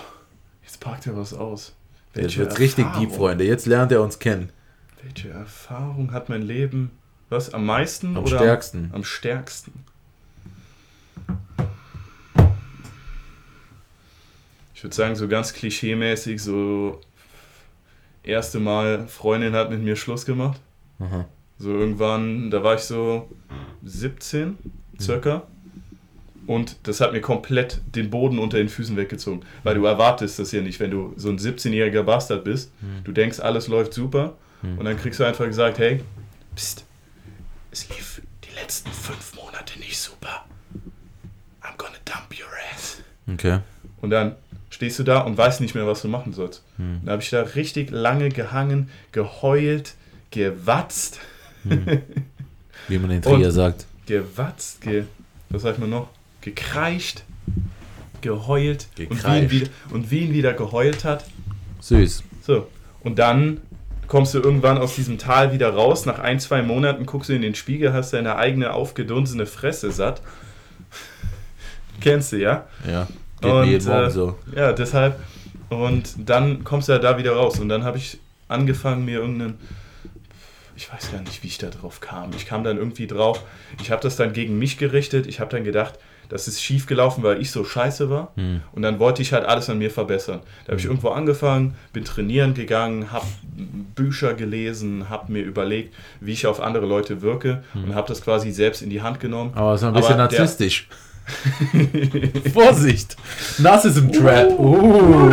jetzt 0.66 0.82
packt 0.82 1.08
er 1.08 1.16
was 1.16 1.34
aus. 1.34 1.74
Welche 2.14 2.28
jetzt 2.28 2.38
wird's 2.40 2.60
richtig 2.60 2.88
deep, 3.00 3.14
Freunde. 3.14 3.46
Jetzt 3.46 3.68
lernt 3.68 3.94
er 3.94 4.02
uns 4.02 4.20
kennen. 4.20 4.50
Welche 5.02 5.30
Erfahrung 5.30 6.12
hat 6.12 6.28
mein 6.28 6.42
Leben 6.42 6.92
was? 7.32 7.54
Am 7.54 7.66
meisten? 7.66 8.18
Am 8.18 8.24
oder 8.24 8.38
stärksten. 8.38 8.86
Am, 8.92 8.98
am 8.98 9.04
stärksten. 9.04 9.72
Ich 14.76 14.84
würde 14.84 14.96
sagen, 14.96 15.16
so 15.16 15.28
ganz 15.28 15.54
klischeemäßig, 15.54 16.42
so 16.42 17.00
erste 18.24 18.60
Mal 18.60 19.08
Freundin 19.08 19.54
hat 19.54 19.70
mit 19.70 19.82
mir 19.82 19.96
Schluss 19.96 20.26
gemacht. 20.26 20.60
Aha. 21.00 21.26
So 21.60 21.70
irgendwann, 21.70 22.50
da 22.50 22.64
war 22.64 22.76
ich 22.76 22.82
so 22.82 23.30
17 23.84 24.58
circa. 25.00 25.44
Und 26.48 26.78
das 26.84 27.00
hat 27.00 27.14
mir 27.14 27.22
komplett 27.22 27.80
den 27.96 28.10
Boden 28.10 28.40
unter 28.40 28.58
den 28.58 28.70
Füßen 28.70 28.98
weggezogen. 28.98 29.42
Weil 29.64 29.76
du 29.76 29.86
erwartest 29.86 30.40
das 30.40 30.52
ja 30.52 30.62
nicht, 30.62 30.80
wenn 30.80 30.90
du 30.90 31.14
so 31.16 31.30
ein 31.30 31.38
17-jähriger 31.38 32.02
Bastard 32.02 32.44
bist. 32.44 32.72
Mhm. 32.82 33.04
Du 33.04 33.12
denkst, 33.12 33.40
alles 33.40 33.68
läuft 33.68 33.94
super. 33.94 34.36
Mhm. 34.64 34.80
Und 34.80 34.86
dann 34.86 34.98
kriegst 34.98 35.20
du 35.20 35.24
einfach 35.24 35.46
gesagt, 35.46 35.78
hey, 35.78 36.02
pst, 36.56 36.86
es 37.72 37.90
lief 37.90 38.22
die 38.44 38.54
letzten 38.56 38.92
fünf 38.92 39.36
Monate 39.36 39.80
nicht 39.80 39.98
super. 39.98 40.46
I'm 41.64 41.78
gonna 41.78 41.98
dump 42.06 42.32
your 42.32 42.50
ass. 42.74 43.02
Okay. 43.32 43.60
Und 44.02 44.10
dann 44.10 44.36
stehst 44.70 45.00
du 45.00 45.04
da 45.04 45.20
und 45.20 45.38
weißt 45.38 45.62
nicht 45.62 45.76
mehr, 45.76 45.88
was 45.88 46.02
du 46.02 46.08
machen 46.08 46.34
sollst. 46.34 46.64
Hm. 46.78 47.02
Dann 47.04 47.14
habe 47.14 47.22
ich 47.22 47.30
da 47.30 47.42
richtig 47.42 47.92
lange 47.92 48.30
gehangen, 48.30 48.90
geheult, 49.12 49.96
gewatzt. 50.32 51.20
Hm. 51.64 52.02
Wie 52.88 52.98
man 52.98 53.12
in 53.12 53.22
Trier 53.22 53.52
sagt. 53.52 53.86
Gewatzt, 54.06 54.82
ge, 54.82 55.06
was 55.50 55.62
sagt 55.62 55.80
man 55.80 55.90
noch? 55.90 56.10
Gekreischt, 56.42 57.24
geheult. 58.22 58.88
Gekreischt. 58.96 59.24
Und, 59.24 59.32
wie 59.32 59.38
ihn 59.38 59.52
wieder, 59.52 59.72
und 59.92 60.12
wie 60.12 60.20
ihn 60.20 60.34
wieder 60.34 60.54
geheult 60.54 61.06
hat. 61.06 61.26
Süß. 61.80 62.24
So. 62.42 62.68
Und 63.02 63.20
dann 63.20 63.62
kommst 64.12 64.34
du 64.34 64.40
irgendwann 64.40 64.78
aus 64.78 64.96
diesem 64.96 65.18
Tal 65.18 65.54
wieder 65.54 65.70
raus. 65.70 66.06
Nach 66.06 66.20
ein, 66.20 66.38
zwei 66.42 66.62
Monaten 66.62 67.06
guckst 67.06 67.30
du 67.30 67.34
in 67.34 67.42
den 67.42 67.56
Spiegel, 67.56 67.94
hast 67.94 68.12
deine 68.12 68.36
eigene 68.36 68.74
aufgedunsene 68.74 69.46
Fresse 69.46 69.90
satt. 69.90 70.22
Kennst 72.02 72.34
du, 72.34 72.36
ja? 72.36 72.68
Ja. 72.86 73.08
Geht 73.40 73.52
und, 73.52 73.68
jeden 73.70 73.88
Morgen 73.88 74.08
äh, 74.08 74.12
so. 74.12 74.38
Ja, 74.54 74.74
deshalb. 74.74 75.18
Und 75.70 76.30
dann 76.30 76.66
kommst 76.66 76.90
du 76.90 76.92
ja 76.92 77.00
da 77.00 77.18
wieder 77.18 77.32
raus. 77.32 77.58
Und 77.62 77.70
dann 77.70 77.86
habe 77.86 78.00
ich 78.00 78.20
angefangen, 78.50 79.06
mir 79.06 79.20
irgendeinen. 79.20 79.58
Ich 80.76 80.92
weiß 80.92 81.14
gar 81.14 81.22
nicht, 81.22 81.42
wie 81.44 81.48
ich 81.48 81.58
da 81.58 81.70
drauf 81.70 82.02
kam. 82.02 82.32
Ich 82.36 82.46
kam 82.46 82.66
dann 82.66 82.76
irgendwie 82.76 83.08
drauf. 83.08 83.42
Ich 83.82 83.92
habe 83.92 84.02
das 84.02 84.18
dann 84.18 84.34
gegen 84.34 84.60
mich 84.60 84.78
gerichtet. 84.78 85.26
Ich 85.26 85.40
habe 85.40 85.52
dann 85.52 85.64
gedacht, 85.64 85.98
das 86.32 86.48
ist 86.48 86.62
schief 86.62 86.86
gelaufen, 86.86 87.24
weil 87.24 87.42
ich 87.42 87.52
so 87.52 87.66
scheiße 87.66 88.10
war. 88.10 88.32
Hm. 88.36 88.62
Und 88.72 88.82
dann 88.84 89.00
wollte 89.00 89.22
ich 89.22 89.34
halt 89.34 89.46
alles 89.46 89.70
an 89.70 89.80
mir 89.80 89.92
verbessern. 89.92 90.40
Da 90.64 90.72
habe 90.72 90.80
ich 90.80 90.84
hm. 90.84 90.92
irgendwo 90.92 91.10
angefangen, 91.10 91.76
bin 91.92 92.06
trainieren 92.06 92.54
gegangen, 92.54 93.12
habe 93.12 93.26
Bücher 93.96 94.34
gelesen, 94.34 95.10
habe 95.10 95.32
mir 95.32 95.44
überlegt, 95.44 95.94
wie 96.20 96.32
ich 96.34 96.48
auf 96.48 96.62
andere 96.62 96.86
Leute 96.86 97.22
wirke 97.22 97.64
hm. 97.74 97.86
und 97.86 97.96
habe 97.96 98.08
das 98.08 98.22
quasi 98.22 98.52
selbst 98.52 98.82
in 98.82 98.90
die 98.90 99.02
Hand 99.02 99.20
genommen. 99.20 99.52
Aber 99.56 99.78
so 99.78 99.88
ein 99.88 99.94
bisschen 99.94 100.14
Aber 100.14 100.24
narzisstisch. 100.24 100.88
Vorsicht! 102.54 103.16
Narcissism 103.60 104.12
Trap. 104.12 104.60
Uh. 104.60 105.30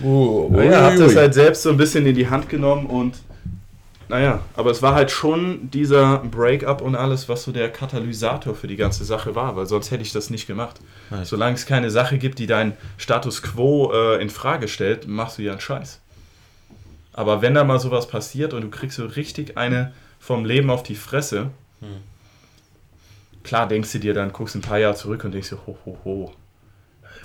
Uh, 0.00 0.60
ja, 0.60 0.82
habe 0.82 0.98
das 0.98 1.14
halt 1.14 1.34
selbst 1.34 1.62
so 1.62 1.70
ein 1.70 1.76
bisschen 1.76 2.04
in 2.06 2.14
die 2.14 2.28
Hand 2.28 2.48
genommen 2.48 2.86
und 2.86 3.14
naja, 4.12 4.42
aber 4.56 4.70
es 4.70 4.82
war 4.82 4.94
halt 4.94 5.10
schon 5.10 5.70
dieser 5.70 6.18
Breakup 6.18 6.82
und 6.82 6.96
alles, 6.96 7.30
was 7.30 7.44
so 7.44 7.50
der 7.50 7.70
Katalysator 7.70 8.54
für 8.54 8.66
die 8.66 8.76
ganze 8.76 9.06
Sache 9.06 9.34
war, 9.34 9.56
weil 9.56 9.64
sonst 9.64 9.90
hätte 9.90 10.02
ich 10.02 10.12
das 10.12 10.28
nicht 10.28 10.46
gemacht. 10.46 10.80
Nice. 11.08 11.30
Solange 11.30 11.54
es 11.54 11.64
keine 11.64 11.90
Sache 11.90 12.18
gibt, 12.18 12.38
die 12.38 12.46
deinen 12.46 12.74
Status 12.98 13.40
quo 13.40 13.90
äh, 13.90 14.20
in 14.20 14.28
Frage 14.28 14.68
stellt, 14.68 15.08
machst 15.08 15.38
du 15.38 15.42
ja 15.42 15.52
einen 15.52 15.62
Scheiß. 15.62 16.01
Aber 17.12 17.42
wenn 17.42 17.54
da 17.54 17.64
mal 17.64 17.78
sowas 17.78 18.06
passiert 18.06 18.54
und 18.54 18.62
du 18.62 18.70
kriegst 18.70 18.96
so 18.96 19.04
richtig 19.04 19.58
eine 19.58 19.92
vom 20.18 20.44
Leben 20.44 20.70
auf 20.70 20.82
die 20.82 20.94
Fresse, 20.94 21.50
hm. 21.80 21.88
klar 23.42 23.68
denkst 23.68 23.92
du 23.92 23.98
dir 23.98 24.14
dann, 24.14 24.32
guckst 24.32 24.54
ein 24.54 24.62
paar 24.62 24.78
Jahre 24.78 24.94
zurück 24.94 25.24
und 25.24 25.32
denkst 25.32 25.50
dir, 25.50 25.58
ho, 25.66 25.76
ho, 25.84 25.98
ho, 26.04 26.32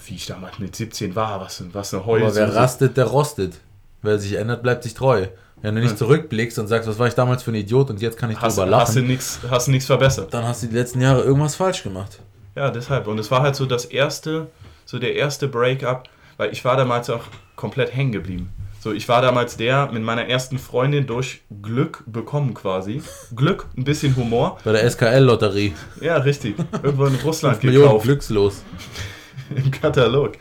wie 0.06 0.16
ich 0.16 0.26
damals 0.26 0.60
mit 0.60 0.76
17 0.76 1.16
war, 1.16 1.40
was, 1.42 1.64
was 1.74 1.94
eine 1.94 2.06
Heul. 2.06 2.24
Aber 2.24 2.36
wer 2.36 2.54
rastet, 2.54 2.98
der 2.98 3.06
rostet. 3.06 3.60
Wer 4.02 4.20
sich 4.20 4.34
ändert, 4.34 4.64
bleibt 4.64 4.84
sich 4.84 4.94
treu. 4.94 5.28
Wenn 5.62 5.74
du 5.76 5.82
nicht 5.82 5.92
ja. 5.92 5.98
zurückblickst 5.98 6.60
und 6.60 6.68
sagst, 6.68 6.88
was 6.88 7.00
war 7.00 7.08
ich 7.08 7.16
damals 7.16 7.42
für 7.42 7.52
ein 7.52 7.56
Idiot 7.56 7.90
und 7.90 8.00
jetzt 8.00 8.18
kann 8.18 8.30
ich 8.30 8.40
hast, 8.40 8.58
drüber 8.58 8.68
lachen. 8.68 8.88
Hast 8.88 8.96
du 8.96 9.02
nichts 9.02 9.40
hast 9.50 9.68
du 9.68 9.72
nichts 9.72 9.88
verbessert. 9.88 10.34
Dann 10.34 10.46
hast 10.46 10.64
du 10.64 10.68
die 10.68 10.76
letzten 10.76 11.02
Jahre 11.02 11.24
irgendwas 11.24 11.56
falsch 11.56 11.82
gemacht. 11.82 12.20
Ja, 12.56 12.70
deshalb. 12.70 13.08
Und 13.08 13.18
es 13.18 13.32
war 13.32 13.42
halt 13.42 13.56
so 13.56 13.66
das 13.66 13.86
erste 13.86 14.48
so 14.88 15.00
der 15.00 15.16
erste 15.16 15.48
Break-up, 15.48 16.08
weil 16.38 16.52
ich 16.52 16.64
war 16.66 16.78
damals 16.78 17.10
auch 17.10 17.24
komplett 17.56 17.94
hängen 17.94 18.14
geblieben. 18.14 18.50
So, 18.80 18.94
ich 18.94 19.10
war 19.10 19.22
damals 19.22 19.58
der 19.58 19.92
mit 19.92 20.04
meiner 20.04 20.28
ersten 20.28 20.60
Freundin 20.60 21.08
durch 21.08 21.42
Glück 21.62 22.04
bekommen 22.06 22.54
quasi. 22.54 23.02
Glück, 23.36 23.68
ein 23.76 23.84
bisschen 23.84 24.16
Humor. 24.16 24.60
Bei 24.64 24.72
der 24.72 24.90
SKL-Lotterie. 24.90 25.74
Ja, 26.00 26.18
richtig. 26.18 26.56
Irgendwo 26.84 27.06
in 27.06 27.16
Russland 27.16 27.60
gekauft. 27.60 28.06
glückslos. 28.06 28.62
Im 29.56 29.72
Katalog. 29.72 30.34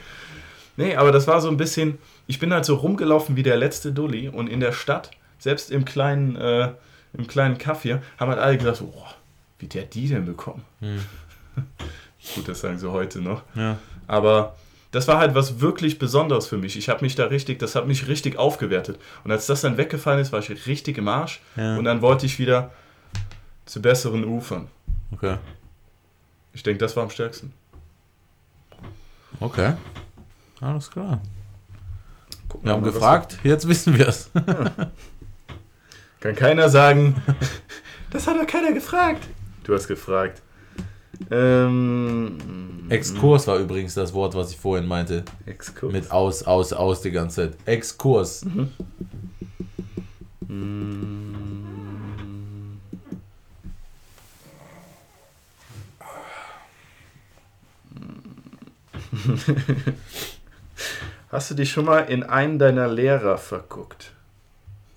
Nee, 0.76 0.94
aber 0.96 1.12
das 1.12 1.26
war 1.26 1.40
so 1.40 1.48
ein 1.48 1.56
bisschen, 1.56 1.98
ich 2.26 2.38
bin 2.38 2.52
halt 2.52 2.66
so 2.66 2.74
rumgelaufen 2.74 3.36
wie 3.36 3.42
der 3.42 3.56
letzte 3.56 3.92
Dulli 3.92 4.28
und 4.28 4.48
in 4.48 4.60
der 4.60 4.72
Stadt, 4.72 5.10
selbst 5.38 5.70
im 5.70 5.84
kleinen, 5.86 6.36
äh, 6.36 6.72
im 7.14 7.26
kleinen 7.26 7.56
Kaff 7.56 7.82
hier, 7.82 8.02
haben 8.18 8.30
halt 8.30 8.40
alle 8.40 8.58
gesagt, 8.58 8.82
oh, 8.82 9.04
wie 9.58 9.66
der 9.66 9.84
die 9.84 10.08
denn 10.08 10.26
bekommen? 10.26 10.62
Hm. 10.80 11.00
Gut, 12.34 12.48
das 12.48 12.60
sagen 12.60 12.78
sie 12.78 12.90
heute 12.90 13.20
noch. 13.20 13.42
Ja. 13.54 13.78
Aber 14.06 14.56
das 14.96 15.06
war 15.08 15.18
halt 15.18 15.34
was 15.34 15.60
wirklich 15.60 15.98
Besonderes 15.98 16.46
für 16.46 16.56
mich. 16.56 16.78
Ich 16.78 16.88
habe 16.88 17.04
mich 17.04 17.14
da 17.14 17.26
richtig, 17.26 17.58
das 17.58 17.74
hat 17.74 17.86
mich 17.86 18.08
richtig 18.08 18.38
aufgewertet. 18.38 18.98
Und 19.24 19.30
als 19.30 19.44
das 19.44 19.60
dann 19.60 19.76
weggefallen 19.76 20.20
ist, 20.20 20.32
war 20.32 20.38
ich 20.38 20.66
richtig 20.66 20.96
im 20.96 21.06
Arsch. 21.06 21.42
Ja. 21.54 21.76
Und 21.76 21.84
dann 21.84 22.00
wollte 22.00 22.24
ich 22.24 22.38
wieder 22.38 22.70
zu 23.66 23.82
besseren 23.82 24.24
Ufern. 24.24 24.68
Okay. 25.12 25.36
Ich 26.54 26.62
denke, 26.62 26.78
das 26.78 26.96
war 26.96 27.02
am 27.02 27.10
stärksten. 27.10 27.52
Okay. 29.38 29.74
Alles 30.62 30.90
klar. 30.90 31.20
wir 32.62 32.72
haben 32.72 32.82
gefragt, 32.82 33.36
jetzt 33.42 33.68
wissen 33.68 33.98
wir 33.98 34.08
es. 34.08 34.30
Kann 36.20 36.34
keiner 36.34 36.70
sagen, 36.70 37.22
das 38.10 38.26
hat 38.26 38.40
doch 38.40 38.46
keiner 38.46 38.72
gefragt. 38.72 39.28
Du 39.64 39.74
hast 39.74 39.88
gefragt. 39.88 40.40
Ähm, 41.30 42.38
Exkurs 42.88 43.46
war 43.46 43.58
übrigens 43.58 43.94
das 43.94 44.12
Wort, 44.14 44.34
was 44.34 44.50
ich 44.50 44.56
vorhin 44.56 44.86
meinte. 44.86 45.24
Exkurs. 45.46 45.92
Mit 45.92 46.10
aus, 46.10 46.42
aus, 46.44 46.72
aus 46.72 47.00
die 47.00 47.10
ganze 47.10 47.50
Zeit. 47.50 47.58
Exkurs. 47.66 48.44
Mhm. 48.44 48.72
Hast 61.30 61.50
du 61.50 61.54
dich 61.54 61.70
schon 61.70 61.84
mal 61.84 62.00
in 62.00 62.22
einen 62.22 62.58
deiner 62.58 62.88
Lehrer 62.88 63.38
verguckt? 63.38 64.12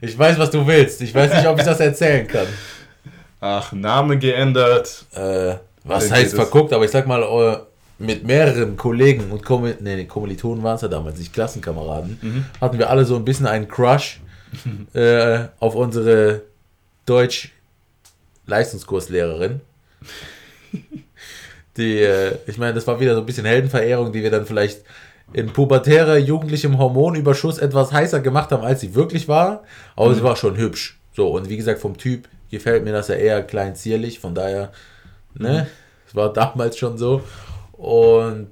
ich 0.00 0.18
weiß, 0.18 0.38
was 0.38 0.50
du 0.50 0.66
willst. 0.66 1.02
Ich 1.02 1.14
weiß 1.14 1.34
nicht, 1.34 1.46
ob 1.46 1.58
ich 1.58 1.64
das 1.64 1.80
erzählen 1.80 2.26
kann. 2.26 2.46
Ach, 3.40 3.72
Name 3.72 4.18
geändert. 4.18 5.04
Äh, 5.12 5.56
was 5.88 6.10
heißt 6.10 6.34
verguckt? 6.34 6.72
Aber 6.72 6.84
ich 6.84 6.90
sag 6.90 7.06
mal, 7.06 7.22
äh, 7.22 7.58
mit 7.98 8.24
mehreren 8.24 8.76
Kollegen 8.76 9.30
und 9.30 9.44
Kommil 9.44 9.76
nee, 9.80 10.04
Kommilitonen 10.04 10.62
waren 10.62 10.76
es 10.76 10.82
ja 10.82 10.88
damals, 10.88 11.18
nicht 11.18 11.32
Klassenkameraden, 11.32 12.18
mhm. 12.20 12.44
hatten 12.60 12.78
wir 12.78 12.90
alle 12.90 13.04
so 13.04 13.16
ein 13.16 13.24
bisschen 13.24 13.46
einen 13.46 13.66
Crush 13.66 14.20
äh, 14.94 15.40
auf 15.58 15.74
unsere 15.74 16.42
Deutsch-Leistungskurslehrerin. 17.06 19.60
Die, 21.76 21.98
äh, 21.98 22.36
ich 22.46 22.56
meine, 22.58 22.74
das 22.74 22.86
war 22.86 23.00
wieder 23.00 23.14
so 23.14 23.20
ein 23.20 23.26
bisschen 23.26 23.46
Heldenverehrung, 23.46 24.12
die 24.12 24.22
wir 24.22 24.30
dann 24.30 24.46
vielleicht 24.46 24.82
in 25.32 25.52
pubertärer, 25.52 26.18
jugendlichem 26.18 26.78
Hormonüberschuss 26.78 27.58
etwas 27.58 27.92
heißer 27.92 28.20
gemacht 28.20 28.50
haben, 28.50 28.64
als 28.64 28.80
sie 28.80 28.94
wirklich 28.94 29.28
war. 29.28 29.64
Aber 29.94 30.10
mhm. 30.10 30.14
sie 30.14 30.22
war 30.22 30.36
schon 30.36 30.56
hübsch. 30.56 30.98
So, 31.14 31.28
und 31.28 31.48
wie 31.48 31.56
gesagt, 31.56 31.80
vom 31.80 31.96
Typ 31.96 32.28
gefällt 32.50 32.84
mir 32.84 32.92
das 32.92 33.08
ja 33.08 33.16
eher 33.16 33.42
klein 33.42 33.74
zierlich. 33.74 34.20
Von 34.20 34.34
daher, 34.34 34.72
ne, 35.38 35.66
es 36.06 36.14
mhm. 36.14 36.18
war 36.18 36.32
damals 36.32 36.76
schon 36.76 36.98
so. 36.98 37.22
Und 37.72 38.50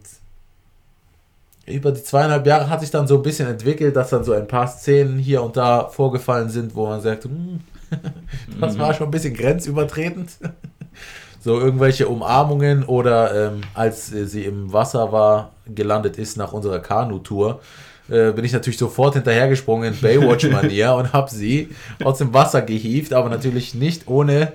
über 1.66 1.90
die 1.90 2.03
zweieinhalb 2.03 2.46
Jahre 2.46 2.70
hat 2.70 2.81
sich 2.81 2.90
dann 2.90 3.09
so 3.09 3.16
ein 3.16 3.22
bisschen 3.22 3.49
entwickelt, 3.49 3.96
dass 3.96 4.11
dann 4.11 4.25
so 4.25 4.33
ein 4.33 4.46
paar 4.46 4.68
Szenen 4.68 5.18
hier 5.18 5.42
und 5.42 5.57
da 5.57 5.88
vorgefallen 5.88 6.49
sind, 6.49 6.75
wo 6.75 6.87
man 6.87 7.01
sagt, 7.01 7.25
hm, 7.25 7.61
das 8.61 8.79
war 8.79 8.92
mhm. 8.92 8.94
schon 8.94 9.09
ein 9.09 9.11
bisschen 9.11 9.35
grenzübertretend. 9.35 10.31
so 11.40 11.61
irgendwelche 11.61 12.09
Umarmungen 12.09 12.83
oder 12.83 13.53
ähm, 13.53 13.61
als 13.75 14.09
sie 14.09 14.44
im 14.44 14.72
Wasser 14.72 15.12
war, 15.12 15.53
gelandet 15.72 16.18
ist 16.18 16.37
nach 16.37 16.53
unserer 16.53 16.81
Kanu-Tour, 16.81 17.61
äh, 18.09 18.33
bin 18.33 18.44
ich 18.44 18.53
natürlich 18.53 18.79
sofort 18.79 19.14
hinterhergesprungen 19.14 19.94
in 19.94 20.01
Baywatch-Manier 20.01 20.94
und 20.96 21.12
habe 21.12 21.31
sie 21.31 21.68
aus 22.03 22.18
dem 22.18 22.35
Wasser 22.35 22.62
gehievt, 22.62 23.12
aber 23.12 23.29
natürlich 23.29 23.75
nicht 23.75 24.09
ohne 24.09 24.53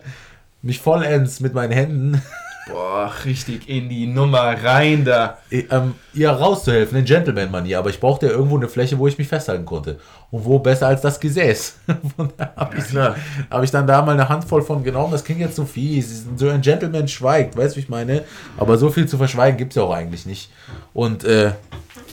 mich 0.62 0.80
vollends 0.80 1.40
mit 1.40 1.54
meinen 1.54 1.72
Händen 1.72 2.22
Boah, 2.68 3.12
richtig 3.26 3.68
in 3.68 3.90
die 3.90 4.06
Nummer 4.06 4.56
rein 4.64 5.04
da. 5.04 5.40
Ähm, 5.50 5.96
ihr 6.14 6.30
rauszuhelfen, 6.30 7.00
in 7.00 7.06
Gentleman-Manier, 7.06 7.80
aber 7.80 7.90
ich 7.90 8.00
brauchte 8.00 8.28
ja 8.28 8.32
irgendwo 8.32 8.56
eine 8.56 8.70
Fläche, 8.70 9.00
wo 9.00 9.08
ich 9.08 9.18
mich 9.18 9.28
festhalten 9.28 9.66
konnte. 9.66 10.00
Und 10.30 10.46
wo 10.46 10.60
besser 10.60 10.88
als 10.88 11.02
das 11.02 11.20
Gesäß. 11.20 11.78
habe 12.56 12.78
ich, 12.78 12.96
hab 13.50 13.64
ich 13.64 13.72
dann 13.72 13.88
da 13.88 14.02
mal 14.04 14.14
eine 14.14 14.30
Handvoll 14.30 14.62
von 14.62 14.84
genommen. 14.84 15.12
Das 15.12 15.24
klingt 15.24 15.42
jetzt 15.42 15.56
so 15.56 15.66
fies. 15.66 16.26
So 16.36 16.50
ein 16.50 16.62
Gentleman 16.62 17.08
schweigt, 17.08 17.58
weißt 17.58 17.76
du, 17.76 17.78
wie 17.78 17.84
ich 17.84 17.90
meine? 17.90 18.24
Aber 18.58 18.78
so 18.78 18.92
viel 18.92 19.08
zu 19.08 19.18
verschweigen 19.18 19.58
gibt 19.58 19.72
es 19.72 19.78
ja 19.78 19.84
auch 19.84 19.94
eigentlich 19.94 20.26
nicht. 20.26 20.52
Und 20.94 21.24
äh, 21.24 21.54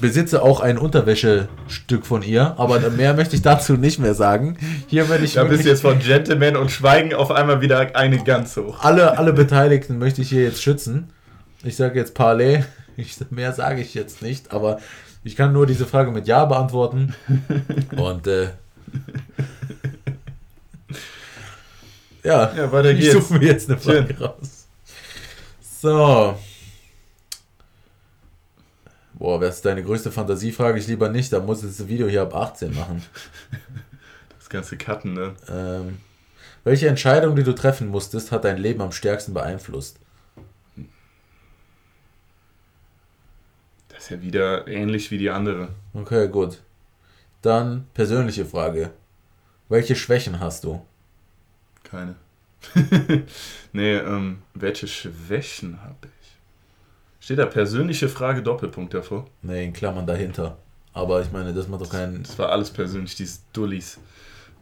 besitze 0.00 0.42
auch 0.42 0.60
ein 0.60 0.78
Unterwäschestück 0.78 2.06
von 2.06 2.22
ihr, 2.22 2.54
aber 2.58 2.90
mehr 2.90 3.14
möchte 3.14 3.36
ich 3.36 3.42
dazu 3.42 3.74
nicht 3.74 3.98
mehr 3.98 4.14
sagen. 4.14 4.56
Hier 4.86 5.08
werde 5.08 5.24
ich. 5.24 5.34
Da 5.34 5.44
bist 5.44 5.64
du 5.64 5.68
jetzt 5.68 5.82
von 5.82 5.98
Gentleman 5.98 6.56
und 6.56 6.70
Schweigen 6.70 7.14
auf 7.14 7.30
einmal 7.30 7.60
wieder 7.60 7.94
eine 7.96 8.22
ganz 8.22 8.56
hoch. 8.56 8.82
Alle, 8.82 9.18
alle 9.18 9.32
Beteiligten 9.32 9.98
möchte 9.98 10.22
ich 10.22 10.30
hier 10.30 10.42
jetzt 10.42 10.62
schützen. 10.62 11.10
Ich 11.62 11.76
sage 11.76 11.98
jetzt 11.98 12.14
Parley. 12.14 12.64
Ich, 13.00 13.16
mehr 13.30 13.52
sage 13.52 13.80
ich 13.80 13.94
jetzt 13.94 14.22
nicht, 14.22 14.50
aber 14.50 14.80
ich 15.22 15.36
kann 15.36 15.52
nur 15.52 15.68
diese 15.68 15.86
Frage 15.86 16.10
mit 16.10 16.26
Ja 16.26 16.46
beantworten. 16.46 17.14
Und 17.96 18.26
äh, 18.26 18.44
ja, 22.24 22.52
ja 22.56 22.72
weiter 22.72 22.92
geht's. 22.92 23.06
ich 23.06 23.12
suche 23.12 23.34
mir 23.34 23.46
jetzt 23.46 23.70
eine 23.70 23.78
Frage 23.78 24.16
Schön. 24.16 24.18
raus. 24.26 24.66
So. 25.80 26.36
Boah, 29.18 29.40
wer 29.40 29.48
ist 29.48 29.64
deine 29.64 29.82
größte 29.82 30.12
Fantasie, 30.12 30.52
frage 30.52 30.78
ich 30.78 30.86
lieber 30.86 31.08
nicht. 31.08 31.32
Da 31.32 31.40
muss 31.40 31.62
das 31.62 31.88
Video 31.88 32.06
hier 32.06 32.22
ab 32.22 32.34
18 32.34 32.74
machen. 32.74 33.02
Das 34.38 34.48
ganze 34.48 34.78
Cutten, 34.78 35.12
ne? 35.12 35.34
Ähm, 35.50 35.98
welche 36.64 36.88
Entscheidung, 36.88 37.36
die 37.36 37.42
du 37.42 37.54
treffen 37.54 37.88
musstest, 37.88 38.32
hat 38.32 38.44
dein 38.44 38.56
Leben 38.56 38.80
am 38.80 38.92
stärksten 38.92 39.34
beeinflusst? 39.34 39.98
Das 43.88 44.04
ist 44.04 44.08
ja 44.08 44.22
wieder 44.22 44.66
ähnlich 44.66 45.10
wie 45.10 45.18
die 45.18 45.28
andere. 45.28 45.68
Okay, 45.92 46.28
gut. 46.28 46.62
Dann 47.42 47.88
persönliche 47.92 48.46
Frage. 48.46 48.90
Welche 49.68 49.96
Schwächen 49.96 50.40
hast 50.40 50.64
du? 50.64 50.82
Keine. 51.84 52.14
nee, 53.74 53.96
ähm, 53.96 54.42
welche 54.54 54.88
Schwächen 54.88 55.82
habe 55.82 55.96
ich? 56.04 56.17
Steht 57.28 57.40
da 57.40 57.44
persönliche 57.44 58.08
Frage 58.08 58.42
Doppelpunkt 58.42 58.94
davor? 58.94 59.26
Nee, 59.42 59.66
in 59.66 59.74
Klammern 59.74 60.06
dahinter. 60.06 60.56
Aber 60.94 61.20
ich 61.20 61.30
meine, 61.30 61.52
das 61.52 61.68
macht 61.68 61.82
doch 61.82 61.90
keinen. 61.90 62.22
Das 62.22 62.38
war 62.38 62.48
alles 62.48 62.70
persönlich, 62.70 63.16
diese 63.16 63.40
Dullis. 63.52 63.98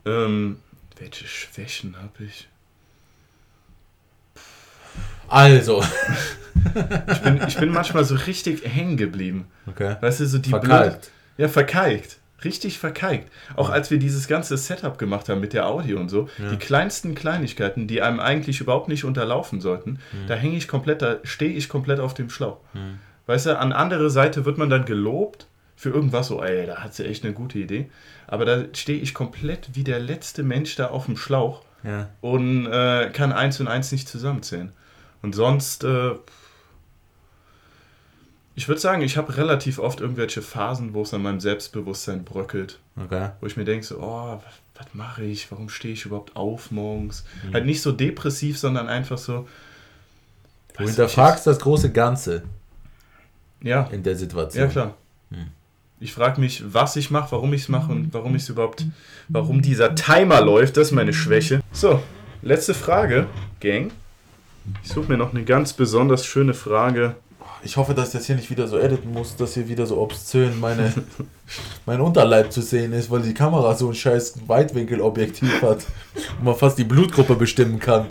Ähm, 0.04 0.58
welche 0.98 1.28
Schwächen 1.28 1.94
habe 1.96 2.24
ich? 2.24 2.48
Also. 5.28 5.80
ich, 7.12 7.18
bin, 7.20 7.40
ich 7.46 7.56
bin 7.56 7.68
manchmal 7.68 8.04
so 8.04 8.16
richtig 8.16 8.64
hängen 8.64 8.96
geblieben. 8.96 9.46
Okay. 9.68 9.94
Weißt 10.00 10.18
du, 10.18 10.26
so 10.26 10.38
die 10.38 10.50
Verkalkt. 10.50 11.02
Blöd 11.02 11.10
ja, 11.38 11.48
verkalkt 11.48 12.18
richtig 12.44 12.78
verkalkt. 12.78 13.30
Auch 13.56 13.70
als 13.70 13.90
wir 13.90 13.98
dieses 13.98 14.28
ganze 14.28 14.56
Setup 14.56 14.98
gemacht 14.98 15.28
haben 15.28 15.40
mit 15.40 15.52
der 15.52 15.68
Audio 15.68 15.98
und 15.98 16.08
so, 16.08 16.28
ja. 16.38 16.50
die 16.50 16.56
kleinsten 16.56 17.14
Kleinigkeiten, 17.14 17.86
die 17.86 18.02
einem 18.02 18.20
eigentlich 18.20 18.60
überhaupt 18.60 18.88
nicht 18.88 19.04
unterlaufen 19.04 19.60
sollten, 19.60 19.92
mhm. 20.12 20.26
da 20.26 20.34
hänge 20.34 20.56
ich 20.56 20.68
komplett, 20.68 21.02
da 21.02 21.16
stehe 21.24 21.52
ich 21.52 21.68
komplett 21.68 22.00
auf 22.00 22.14
dem 22.14 22.30
Schlauch. 22.30 22.58
Mhm. 22.74 22.98
Weißt 23.26 23.46
du, 23.46 23.58
an 23.58 23.72
andere 23.72 24.10
Seite 24.10 24.44
wird 24.44 24.58
man 24.58 24.70
dann 24.70 24.84
gelobt 24.84 25.46
für 25.74 25.90
irgendwas, 25.90 26.28
so, 26.28 26.42
ey, 26.42 26.66
da 26.66 26.76
hat 26.76 26.94
sie 26.94 27.04
echt 27.04 27.24
eine 27.24 27.34
gute 27.34 27.58
Idee. 27.58 27.90
Aber 28.26 28.44
da 28.44 28.64
stehe 28.72 28.98
ich 28.98 29.14
komplett 29.14 29.70
wie 29.74 29.84
der 29.84 30.00
letzte 30.00 30.42
Mensch 30.42 30.74
da 30.76 30.88
auf 30.88 31.06
dem 31.06 31.16
Schlauch 31.16 31.62
ja. 31.84 32.08
und 32.20 32.66
äh, 32.66 33.10
kann 33.12 33.32
eins 33.32 33.60
und 33.60 33.68
eins 33.68 33.92
nicht 33.92 34.08
zusammenzählen. 34.08 34.72
Und 35.22 35.34
sonst, 35.34 35.84
äh, 35.84 36.14
ich 38.56 38.68
würde 38.68 38.80
sagen, 38.80 39.02
ich 39.02 39.18
habe 39.18 39.36
relativ 39.36 39.78
oft 39.78 40.00
irgendwelche 40.00 40.40
Phasen, 40.40 40.94
wo 40.94 41.02
es 41.02 41.12
an 41.12 41.22
meinem 41.22 41.40
Selbstbewusstsein 41.40 42.24
bröckelt. 42.24 42.78
Okay. 42.96 43.28
Wo 43.40 43.46
ich 43.46 43.58
mir 43.58 43.66
denke, 43.66 43.84
so, 43.84 43.98
oh, 43.98 44.40
was 44.74 44.86
mache 44.94 45.24
ich? 45.24 45.52
Warum 45.52 45.68
stehe 45.68 45.92
ich 45.92 46.06
überhaupt 46.06 46.34
auf 46.36 46.70
morgens? 46.70 47.24
Mhm. 47.44 47.52
Halt 47.52 47.66
nicht 47.66 47.82
so 47.82 47.92
depressiv, 47.92 48.58
sondern 48.58 48.88
einfach 48.88 49.18
so. 49.18 49.46
Du 50.78 50.84
hinterfragst 50.84 51.46
das 51.46 51.58
große 51.58 51.92
Ganze. 51.92 52.44
Ja. 53.60 53.88
In 53.92 54.02
der 54.02 54.16
Situation. 54.16 54.64
Ja, 54.64 54.70
klar. 54.70 54.94
Hm. 55.30 55.48
Ich 56.00 56.14
frage 56.14 56.40
mich, 56.40 56.62
was 56.66 56.96
ich 56.96 57.10
mache, 57.10 57.32
warum 57.32 57.52
ich 57.52 57.62
es 57.62 57.68
mache 57.68 57.92
und 57.92 58.12
warum 58.14 58.34
ich 58.36 58.42
es 58.42 58.48
überhaupt, 58.48 58.84
warum 59.28 59.60
dieser 59.60 59.94
Timer 59.94 60.40
läuft, 60.40 60.78
das 60.78 60.88
ist 60.88 60.92
meine 60.92 61.12
Schwäche. 61.12 61.60
So, 61.72 62.02
letzte 62.42 62.74
Frage, 62.74 63.26
Gang. 63.60 63.92
Ich 64.82 64.90
suche 64.90 65.10
mir 65.10 65.16
noch 65.18 65.32
eine 65.32 65.44
ganz 65.44 65.74
besonders 65.74 66.26
schöne 66.26 66.52
Frage 66.52 67.16
Ich 67.66 67.76
hoffe, 67.76 67.94
dass 67.94 68.10
ich 68.10 68.12
das 68.12 68.26
hier 68.26 68.36
nicht 68.36 68.48
wieder 68.48 68.68
so 68.68 68.78
editen 68.78 69.12
muss, 69.12 69.34
dass 69.34 69.54
hier 69.54 69.66
wieder 69.66 69.86
so 69.86 69.98
obszön 69.98 70.60
meine, 70.60 70.92
mein 71.86 72.00
Unterleib 72.00 72.52
zu 72.52 72.62
sehen 72.62 72.92
ist, 72.92 73.10
weil 73.10 73.22
die 73.22 73.34
Kamera 73.34 73.74
so 73.74 73.88
ein 73.88 73.94
scheiß 73.96 74.46
Weitwinkelobjektiv 74.46 75.62
hat 75.62 75.78
und 76.38 76.44
man 76.44 76.54
fast 76.54 76.78
die 76.78 76.84
Blutgruppe 76.84 77.34
bestimmen 77.34 77.80
kann. 77.80 78.06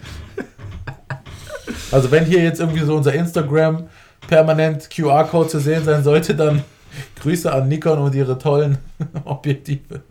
Also 1.90 2.12
wenn 2.12 2.26
hier 2.26 2.44
jetzt 2.44 2.60
irgendwie 2.60 2.84
so 2.84 2.98
unser 2.98 3.14
Instagram 3.14 3.88
permanent 4.28 4.90
QR-Code 4.90 5.48
zu 5.48 5.62
sehen 5.62 5.86
sein 5.86 6.04
sollte, 6.04 6.36
dann 6.36 6.62
Grüße 7.22 7.50
an 7.50 7.70
Nikon 7.70 8.00
und 8.00 8.14
ihre 8.14 8.38
tollen 8.38 8.78
Objektive. 9.24 10.02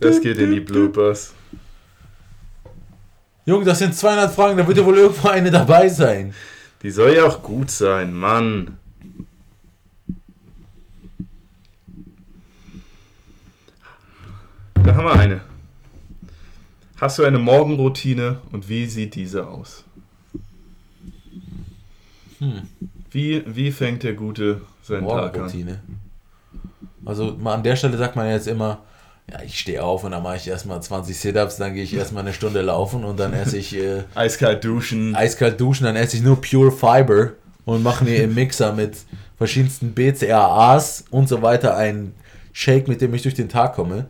Das 0.00 0.20
geht 0.20 0.38
in 0.38 0.52
die 0.52 0.60
Bloopers. 0.60 1.34
Junge, 3.44 3.64
das 3.64 3.78
sind 3.78 3.94
200 3.94 4.34
Fragen, 4.34 4.58
da 4.58 4.66
wird 4.66 4.76
ja 4.76 4.84
wohl 4.84 4.98
irgendwo 4.98 5.28
eine 5.28 5.50
dabei 5.50 5.88
sein. 5.88 6.34
Die 6.82 6.90
soll 6.90 7.14
ja 7.14 7.24
auch 7.24 7.42
gut 7.42 7.70
sein, 7.70 8.12
Mann. 8.12 8.76
Da 14.74 14.94
haben 14.94 15.04
wir 15.04 15.12
eine. 15.12 15.40
Hast 17.00 17.18
du 17.18 17.24
eine 17.24 17.38
Morgenroutine 17.38 18.40
und 18.52 18.68
wie 18.68 18.86
sieht 18.86 19.14
diese 19.14 19.46
aus? 19.46 19.84
Hm. 22.38 22.62
Wie, 23.10 23.42
wie 23.46 23.72
fängt 23.72 24.02
der 24.02 24.14
Gute 24.14 24.60
seinen 24.82 25.08
Tag 25.08 25.38
an? 25.38 25.78
Also 27.04 27.36
mal 27.38 27.54
an 27.54 27.62
der 27.62 27.76
Stelle 27.76 27.96
sagt 27.96 28.16
man 28.16 28.28
jetzt 28.28 28.48
immer, 28.48 28.80
ja, 29.30 29.42
ich 29.42 29.58
stehe 29.58 29.82
auf 29.82 30.04
und 30.04 30.12
dann 30.12 30.22
mache 30.22 30.36
ich 30.36 30.48
erstmal 30.48 30.82
20 30.82 31.18
Sit-Ups, 31.18 31.56
dann 31.56 31.74
gehe 31.74 31.84
ich 31.84 31.94
erstmal 31.94 32.22
eine 32.22 32.32
Stunde 32.32 32.62
laufen 32.62 33.04
und 33.04 33.18
dann 33.18 33.32
esse 33.32 33.58
ich 33.58 33.76
äh, 33.76 34.04
eiskalt 34.14 34.64
duschen. 34.64 35.14
Eiskalt 35.14 35.60
duschen, 35.60 35.84
dann 35.84 35.96
esse 35.96 36.16
ich 36.16 36.22
nur 36.22 36.40
Pure 36.40 36.72
Fiber 36.72 37.32
und 37.64 37.82
mache 37.82 38.04
mir 38.04 38.22
im 38.22 38.34
Mixer 38.34 38.72
mit 38.72 38.96
verschiedensten 39.36 39.92
BCAAs 39.92 41.04
und 41.10 41.28
so 41.28 41.42
weiter 41.42 41.76
einen 41.76 42.14
Shake, 42.52 42.88
mit 42.88 43.00
dem 43.00 43.14
ich 43.14 43.22
durch 43.22 43.34
den 43.34 43.48
Tag 43.48 43.74
komme. 43.74 44.06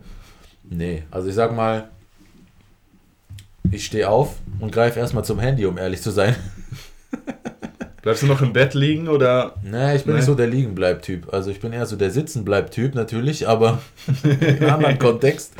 Nee, 0.63 1.03
also 1.11 1.27
ich 1.27 1.35
sag 1.35 1.55
mal, 1.55 1.89
ich 3.71 3.85
stehe 3.85 4.09
auf 4.09 4.35
und 4.59 4.71
greife 4.71 4.99
erstmal 4.99 5.25
zum 5.25 5.39
Handy, 5.39 5.65
um 5.65 5.77
ehrlich 5.77 6.01
zu 6.01 6.11
sein. 6.11 6.35
Bleibst 8.01 8.23
du 8.23 8.27
noch 8.27 8.41
im 8.41 8.53
Bett 8.53 8.73
liegen 8.73 9.07
oder? 9.07 9.55
Nee, 9.63 9.95
ich 9.95 10.03
bin 10.03 10.13
nee. 10.13 10.19
nicht 10.19 10.25
so 10.25 10.35
der 10.35 10.47
Liegenbleib-Typ. 10.47 11.33
Also 11.33 11.51
ich 11.51 11.59
bin 11.59 11.73
eher 11.73 11.85
so 11.85 11.95
der 11.95 12.11
Sitzenbleib-Typ 12.11 12.95
natürlich, 12.95 13.47
aber 13.47 13.79
in 14.23 14.39
einem 14.41 14.69
anderen 14.69 14.99
Kontext. 14.99 15.53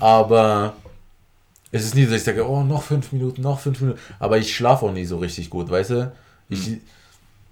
Aber 0.00 0.74
es 1.70 1.84
ist 1.84 1.94
nie 1.94 2.04
so, 2.04 2.10
dass 2.10 2.20
ich 2.20 2.24
sage, 2.24 2.48
oh, 2.48 2.62
noch 2.62 2.82
fünf 2.82 3.12
Minuten, 3.12 3.42
noch 3.42 3.60
fünf 3.60 3.80
Minuten. 3.80 4.00
Aber 4.18 4.38
ich 4.38 4.54
schlafe 4.54 4.86
auch 4.86 4.92
nie 4.92 5.04
so 5.04 5.18
richtig 5.18 5.50
gut, 5.50 5.70
weißt 5.70 5.90
du? 5.90 6.12
Ich 6.48 6.66
hm. 6.66 6.80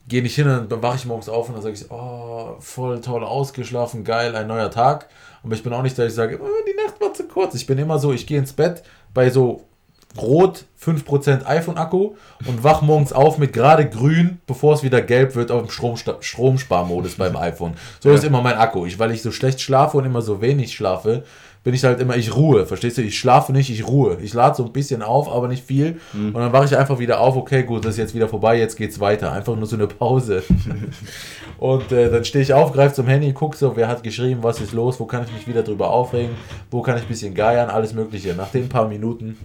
gehe 0.08 0.22
nicht 0.22 0.34
hin 0.34 0.48
und 0.48 0.70
dann 0.70 0.82
wache 0.82 0.96
ich 0.96 1.06
morgens 1.06 1.28
auf 1.28 1.48
und 1.48 1.54
dann 1.54 1.62
sage 1.62 1.74
ich, 1.74 1.90
oh, 1.90 2.56
voll 2.60 3.00
toll 3.00 3.22
ausgeschlafen, 3.24 4.04
geil, 4.04 4.34
ein 4.34 4.46
neuer 4.46 4.70
Tag. 4.70 5.08
Aber 5.42 5.54
ich 5.54 5.62
bin 5.62 5.72
auch 5.72 5.82
nicht, 5.82 5.98
dass 5.98 6.08
ich 6.08 6.14
sage, 6.14 6.40
oh, 6.42 6.64
die 6.66 6.76
Nacht 6.82 7.00
war 7.00 7.12
zu 7.14 7.24
kurz. 7.24 7.54
Ich 7.54 7.66
bin 7.66 7.78
immer 7.78 7.98
so, 7.98 8.12
ich 8.12 8.26
gehe 8.26 8.38
ins 8.38 8.52
Bett 8.52 8.82
bei 9.12 9.30
so 9.30 9.64
rot 10.20 10.64
5% 10.82 11.46
iPhone-Akku 11.46 12.14
und 12.46 12.62
wach 12.62 12.82
morgens 12.82 13.12
auf 13.12 13.38
mit 13.38 13.52
gerade 13.52 13.88
grün, 13.88 14.38
bevor 14.46 14.74
es 14.74 14.82
wieder 14.82 15.00
gelb 15.00 15.34
wird 15.34 15.50
auf 15.50 15.62
dem 15.62 15.70
Strom 15.70 15.96
Stromsparmodus 15.96 17.14
beim 17.14 17.36
iPhone. 17.36 17.74
So 18.00 18.10
ja. 18.10 18.14
ist 18.14 18.24
immer 18.24 18.42
mein 18.42 18.56
Akku. 18.56 18.84
Ich, 18.86 18.98
weil 18.98 19.10
ich 19.12 19.22
so 19.22 19.30
schlecht 19.30 19.60
schlafe 19.60 19.96
und 19.96 20.04
immer 20.04 20.22
so 20.22 20.40
wenig 20.40 20.74
schlafe, 20.74 21.24
bin 21.64 21.72
ich 21.72 21.82
halt 21.82 21.98
immer, 21.98 22.14
ich 22.14 22.36
ruhe, 22.36 22.66
verstehst 22.66 22.98
du? 22.98 23.02
Ich 23.02 23.18
schlafe 23.18 23.50
nicht, 23.50 23.70
ich 23.70 23.88
ruhe. 23.88 24.18
Ich 24.20 24.34
lade 24.34 24.54
so 24.54 24.66
ein 24.66 24.72
bisschen 24.72 25.00
auf, 25.00 25.32
aber 25.32 25.48
nicht 25.48 25.64
viel. 25.64 25.98
Mhm. 26.12 26.34
Und 26.34 26.34
dann 26.34 26.52
wache 26.52 26.66
ich 26.66 26.76
einfach 26.76 26.98
wieder 26.98 27.20
auf, 27.20 27.36
okay, 27.36 27.62
gut, 27.62 27.86
das 27.86 27.92
ist 27.92 27.98
jetzt 27.98 28.14
wieder 28.14 28.28
vorbei, 28.28 28.58
jetzt 28.58 28.76
geht's 28.76 29.00
weiter. 29.00 29.32
Einfach 29.32 29.56
nur 29.56 29.66
so 29.66 29.76
eine 29.76 29.86
Pause. 29.86 30.42
und 31.58 31.90
äh, 31.90 32.10
dann 32.10 32.26
stehe 32.26 32.44
ich 32.44 32.52
auf, 32.52 32.74
greife 32.74 32.94
zum 32.94 33.06
Handy, 33.06 33.32
gucke 33.32 33.56
so, 33.56 33.74
wer 33.76 33.88
hat 33.88 34.02
geschrieben, 34.02 34.42
was 34.42 34.60
ist 34.60 34.74
los, 34.74 35.00
wo 35.00 35.06
kann 35.06 35.24
ich 35.24 35.32
mich 35.32 35.48
wieder 35.48 35.62
drüber 35.62 35.88
aufregen, 35.88 36.36
wo 36.70 36.82
kann 36.82 36.98
ich 36.98 37.04
ein 37.04 37.08
bisschen 37.08 37.32
geiern, 37.32 37.70
alles 37.70 37.94
Mögliche. 37.94 38.34
Nach 38.34 38.50
den 38.50 38.68
paar 38.68 38.86
Minuten 38.86 39.38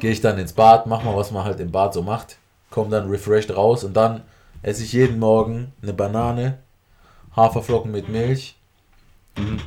gehe 0.00 0.10
ich 0.10 0.20
dann 0.20 0.38
ins 0.38 0.52
Bad, 0.52 0.86
mach 0.86 1.02
mal, 1.02 1.16
was 1.16 1.30
man 1.30 1.44
halt 1.44 1.60
im 1.60 1.72
Bad 1.72 1.94
so 1.94 2.02
macht, 2.02 2.36
komme 2.70 2.90
dann 2.90 3.08
refreshed 3.08 3.54
raus 3.54 3.84
und 3.84 3.94
dann 3.94 4.22
esse 4.62 4.82
ich 4.82 4.92
jeden 4.92 5.18
Morgen 5.18 5.72
eine 5.82 5.92
Banane, 5.92 6.58
Haferflocken 7.36 7.90
mit 7.90 8.08
Milch, 8.08 8.56
mhm. 9.36 9.60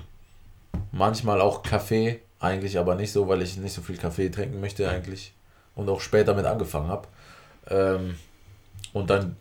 manchmal 0.91 1.41
auch 1.41 1.63
Kaffee, 1.63 2.21
eigentlich 2.39 2.77
aber 2.77 2.95
nicht 2.95 3.11
so, 3.11 3.27
weil 3.27 3.41
ich 3.41 3.57
nicht 3.57 3.73
so 3.73 3.81
viel 3.81 3.97
Kaffee 3.97 4.29
trinken 4.29 4.59
möchte 4.59 4.89
eigentlich 4.89 5.33
und 5.75 5.89
auch 5.89 6.01
später 6.01 6.33
mit 6.33 6.45
angefangen 6.45 6.89
habe. 6.89 7.07
Ähm, 7.69 8.15
und 8.93 9.09
dann 9.09 9.35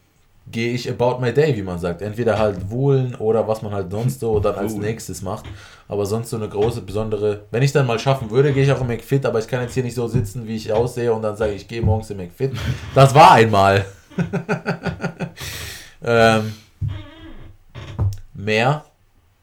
gehe 0.50 0.72
ich 0.72 0.90
about 0.90 1.20
my 1.20 1.32
day, 1.32 1.56
wie 1.56 1.62
man 1.62 1.78
sagt. 1.78 2.02
Entweder 2.02 2.38
halt 2.38 2.70
wohlen 2.70 3.14
oder 3.14 3.46
was 3.46 3.62
man 3.62 3.72
halt 3.72 3.90
sonst 3.90 4.20
so 4.20 4.40
dann 4.40 4.54
als 4.54 4.74
nächstes 4.74 5.22
macht. 5.22 5.44
Aber 5.88 6.06
sonst 6.06 6.30
so 6.30 6.36
eine 6.36 6.48
große, 6.48 6.82
besondere. 6.82 7.44
Wenn 7.50 7.62
ich 7.62 7.72
dann 7.72 7.86
mal 7.86 7.98
schaffen 7.98 8.30
würde, 8.30 8.52
gehe 8.52 8.64
ich 8.64 8.72
auch 8.72 8.80
im 8.80 8.86
McFit, 8.86 9.26
aber 9.26 9.38
ich 9.38 9.48
kann 9.48 9.62
jetzt 9.62 9.74
hier 9.74 9.82
nicht 9.82 9.94
so 9.94 10.06
sitzen, 10.08 10.46
wie 10.46 10.56
ich 10.56 10.72
aussehe 10.72 11.12
und 11.12 11.22
dann 11.22 11.36
sage 11.36 11.52
ich, 11.52 11.62
ich 11.62 11.68
gehe 11.68 11.82
morgens 11.82 12.10
im 12.10 12.18
McFit. 12.18 12.52
Das 12.94 13.14
war 13.14 13.32
einmal. 13.32 13.84
ähm, 16.04 16.54
mehr, 18.34 18.84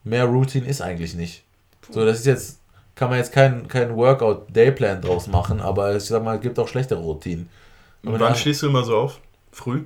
mehr 0.03 0.25
Routine 0.25 0.67
ist 0.67 0.81
eigentlich 0.81 1.15
nicht. 1.15 1.43
So, 1.89 2.05
das 2.05 2.19
ist 2.19 2.25
jetzt, 2.25 2.59
kann 2.95 3.09
man 3.09 3.19
jetzt 3.19 3.31
keinen 3.31 3.67
kein 3.67 3.95
Workout-Dayplan 3.95 5.01
draus 5.01 5.27
machen, 5.27 5.61
aber 5.61 5.95
ich 5.95 6.03
sag 6.03 6.23
mal, 6.23 6.35
es 6.35 6.41
gibt 6.41 6.59
auch 6.59 6.67
schlechtere 6.67 6.99
Routinen. 6.99 7.49
Und 8.03 8.19
wann 8.19 8.35
stehst 8.35 8.61
du 8.61 8.67
immer 8.67 8.83
so 8.83 8.97
auf? 8.97 9.19
Früh? 9.51 9.83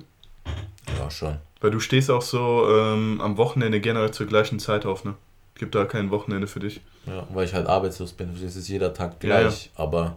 Ja, 1.02 1.10
schon. 1.10 1.36
Weil 1.60 1.70
du 1.70 1.80
stehst 1.80 2.10
auch 2.10 2.22
so 2.22 2.66
ähm, 2.68 3.20
am 3.20 3.36
Wochenende 3.36 3.80
generell 3.80 4.10
zur 4.10 4.26
gleichen 4.26 4.58
Zeit 4.58 4.86
auf, 4.86 5.04
ne? 5.04 5.14
Gibt 5.54 5.74
da 5.74 5.84
kein 5.84 6.10
Wochenende 6.10 6.46
für 6.46 6.60
dich. 6.60 6.80
Ja, 7.06 7.26
weil 7.32 7.44
ich 7.44 7.54
halt 7.54 7.66
arbeitslos 7.66 8.12
bin. 8.12 8.34
Es 8.34 8.56
ist 8.56 8.68
jeder 8.68 8.94
Tag 8.94 9.20
gleich, 9.20 9.66
ja, 9.66 9.70
ja. 9.78 9.84
aber 9.84 10.16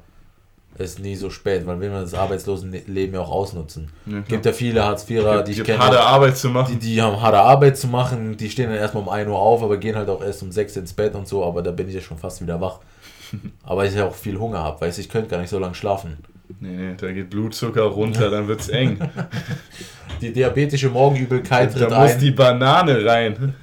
es 0.78 0.92
ist 0.92 1.00
nie 1.00 1.16
so 1.16 1.30
spät, 1.30 1.66
weil 1.66 1.80
will 1.80 1.90
man 1.90 2.02
das 2.02 2.14
Arbeitslosenleben 2.14 3.16
ja 3.16 3.22
auch 3.22 3.32
ausnutzen. 3.32 3.90
Ja, 4.06 4.20
gibt 4.22 4.46
ja 4.46 4.52
viele 4.52 4.84
Hartz-IVer, 4.84 5.44
die 5.44 5.54
ich 5.54 5.64
kenne. 5.64 5.80
harte 5.80 6.02
Arbeit 6.02 6.38
zu 6.38 6.50
machen. 6.50 6.80
Die, 6.80 6.94
die 6.94 7.02
haben 7.02 7.22
harte 7.22 7.40
Arbeit 7.40 7.78
zu 7.78 7.88
machen, 7.88 8.36
die 8.36 8.50
stehen 8.50 8.70
dann 8.70 8.78
erstmal 8.78 9.04
um 9.04 9.10
1 9.10 9.30
Uhr 9.30 9.40
auf, 9.40 9.64
aber 9.64 9.78
gehen 9.78 9.96
halt 9.96 10.10
auch 10.10 10.22
erst 10.22 10.44
um 10.44 10.52
6 10.52 10.76
ins 10.78 10.94
Bett 10.94 11.16
und 11.16 11.28
so, 11.28 11.46
aber 11.46 11.62
da 11.62 11.72
bin 11.72 11.88
ich 11.88 11.96
ja 11.96 12.02
schon 12.02 12.18
fast 12.18 12.42
wieder 12.42 12.60
wach. 12.60 12.80
aber 13.64 13.86
ich 13.86 13.94
ja 13.94 14.06
auch 14.06 14.16
viel 14.16 14.38
Hunger 14.38 14.60
habe, 14.60 14.82
weiß 14.82 14.98
ich 14.98 15.10
könnte 15.10 15.30
gar 15.30 15.40
nicht 15.40 15.50
so 15.50 15.60
lange 15.60 15.76
schlafen. 15.76 16.18
Nee, 16.60 16.70
nee, 16.70 16.96
da 16.98 17.12
geht 17.12 17.30
Blutzucker 17.30 17.84
runter, 17.84 18.30
dann 18.30 18.48
wird's 18.48 18.70
eng. 18.70 19.00
Die 20.22 20.32
diabetische 20.32 20.90
Morgenübelkeit 20.90 21.74
tritt 21.74 21.92
Da 21.92 22.02
muss 22.02 22.12
ein. 22.14 22.20
die 22.20 22.32
Banane 22.32 23.06
rein. 23.06 23.54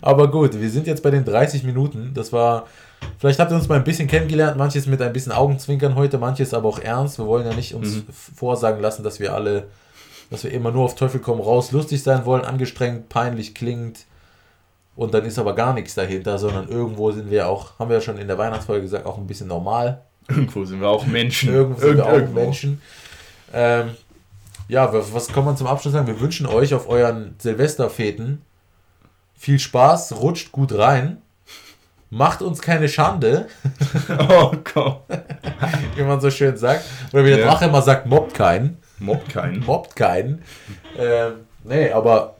Aber 0.00 0.30
gut, 0.30 0.60
wir 0.60 0.70
sind 0.70 0.86
jetzt 0.86 1.02
bei 1.02 1.10
den 1.10 1.24
30 1.24 1.64
Minuten. 1.64 2.12
Das 2.14 2.32
war. 2.32 2.66
Vielleicht 3.18 3.40
habt 3.40 3.50
ihr 3.50 3.56
uns 3.56 3.68
mal 3.68 3.76
ein 3.76 3.84
bisschen 3.84 4.06
kennengelernt, 4.06 4.56
manches 4.56 4.86
mit 4.86 5.02
ein 5.02 5.12
bisschen 5.12 5.32
Augenzwinkern 5.32 5.96
heute, 5.96 6.18
manches 6.18 6.54
aber 6.54 6.68
auch 6.68 6.78
ernst. 6.78 7.18
Wir 7.18 7.26
wollen 7.26 7.46
ja 7.46 7.54
nicht 7.54 7.74
uns 7.74 7.96
mhm. 7.96 8.06
vorsagen 8.12 8.80
lassen, 8.80 9.02
dass 9.02 9.18
wir 9.18 9.34
alle, 9.34 9.68
dass 10.30 10.44
wir 10.44 10.52
immer 10.52 10.70
nur 10.70 10.84
auf 10.84 10.94
Teufel 10.94 11.20
komm 11.20 11.40
raus 11.40 11.72
lustig 11.72 12.02
sein 12.02 12.24
wollen, 12.24 12.44
angestrengt, 12.44 13.08
peinlich 13.08 13.54
klingt 13.54 14.06
und 14.98 15.14
dann 15.14 15.24
ist 15.24 15.38
aber 15.38 15.54
gar 15.54 15.74
nichts 15.74 15.94
dahinter, 15.94 16.40
sondern 16.40 16.68
irgendwo 16.68 17.12
sind 17.12 17.30
wir 17.30 17.46
auch, 17.46 17.78
haben 17.78 17.88
wir 17.88 17.98
ja 17.98 18.00
schon 18.00 18.18
in 18.18 18.26
der 18.26 18.36
Weihnachtsfolge 18.36 18.82
gesagt, 18.82 19.06
auch 19.06 19.16
ein 19.16 19.28
bisschen 19.28 19.46
normal. 19.46 20.02
Irgendwo 20.28 20.64
sind 20.64 20.80
wir 20.80 20.88
auch 20.88 21.06
Menschen. 21.06 21.52
Irgendwo 21.52 21.80
sind 21.80 21.96
wir 21.96 22.06
auch 22.06 22.12
irgendwo. 22.12 22.40
Menschen. 22.40 22.82
Ähm, 23.52 23.90
ja, 24.68 24.92
was 24.92 25.28
kann 25.28 25.44
man 25.44 25.56
zum 25.56 25.66
Abschluss 25.66 25.94
sagen? 25.94 26.06
Wir 26.06 26.20
wünschen 26.20 26.46
euch 26.46 26.74
auf 26.74 26.88
euren 26.88 27.34
Silvesterfeten 27.38 28.42
viel 29.38 29.58
Spaß, 29.58 30.20
rutscht 30.20 30.52
gut 30.52 30.76
rein, 30.76 31.22
macht 32.10 32.42
uns 32.42 32.60
keine 32.60 32.88
Schande. 32.88 33.46
oh 34.28 34.52
Gott. 34.74 35.02
wie 35.94 36.02
man 36.02 36.20
so 36.20 36.30
schön 36.30 36.56
sagt. 36.56 36.84
Oder 37.12 37.24
wie 37.24 37.30
der 37.30 37.38
ja. 37.38 37.46
Drache 37.46 37.66
immer 37.66 37.80
sagt, 37.80 38.06
mobbt 38.06 38.34
keinen. 38.34 38.78
Mobbt 38.98 39.28
keinen. 39.28 39.64
mobbt 39.64 39.94
keinen. 39.94 40.42
Ähm, 40.98 41.34
nee, 41.62 41.92
aber 41.92 42.36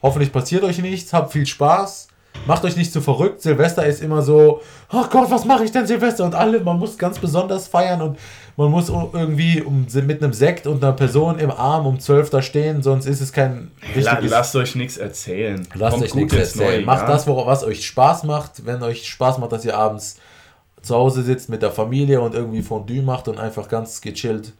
hoffentlich 0.00 0.32
passiert 0.32 0.64
euch 0.64 0.78
nichts, 0.78 1.12
habt 1.12 1.32
viel 1.32 1.46
Spaß. 1.46 2.08
Macht 2.46 2.64
euch 2.64 2.76
nicht 2.76 2.92
zu 2.92 3.00
verrückt. 3.00 3.40
Silvester 3.40 3.86
ist 3.86 4.02
immer 4.02 4.22
so, 4.22 4.60
ach 4.88 5.08
Gott, 5.10 5.30
was 5.30 5.44
mache 5.44 5.64
ich 5.64 5.70
denn 5.70 5.86
Silvester? 5.86 6.24
Und 6.24 6.34
alle, 6.34 6.60
man 6.60 6.78
muss 6.78 6.98
ganz 6.98 7.18
besonders 7.18 7.68
feiern 7.68 8.02
und 8.02 8.18
man 8.56 8.70
muss 8.70 8.88
irgendwie 8.88 9.62
um, 9.62 9.86
mit 10.06 10.22
einem 10.22 10.32
Sekt 10.32 10.66
und 10.66 10.82
einer 10.82 10.92
Person 10.92 11.38
im 11.38 11.50
Arm 11.50 11.86
um 11.86 12.00
12 12.00 12.30
da 12.30 12.42
stehen, 12.42 12.82
sonst 12.82 13.06
ist 13.06 13.20
es 13.20 13.32
kein 13.32 13.70
richtiges... 13.94 14.30
Lasst 14.30 14.56
euch 14.56 14.74
nichts 14.74 14.96
erzählen. 14.96 15.66
Lasst 15.74 15.92
Kommt 15.92 16.04
euch 16.04 16.14
nichts 16.14 16.34
erzählen. 16.34 16.80
Neu, 16.80 16.86
macht 16.86 17.02
ja? 17.02 17.12
das, 17.12 17.26
was 17.26 17.64
euch 17.64 17.86
Spaß 17.86 18.24
macht. 18.24 18.66
Wenn 18.66 18.82
euch 18.82 19.08
Spaß 19.08 19.38
macht, 19.38 19.52
dass 19.52 19.64
ihr 19.64 19.76
abends 19.76 20.16
zu 20.82 20.96
Hause 20.96 21.22
sitzt 21.22 21.48
mit 21.48 21.62
der 21.62 21.70
Familie 21.70 22.20
und 22.20 22.34
irgendwie 22.34 22.62
Fondue 22.62 23.02
macht 23.02 23.28
und 23.28 23.38
einfach 23.38 23.68
ganz 23.68 24.00
gechillt 24.00 24.52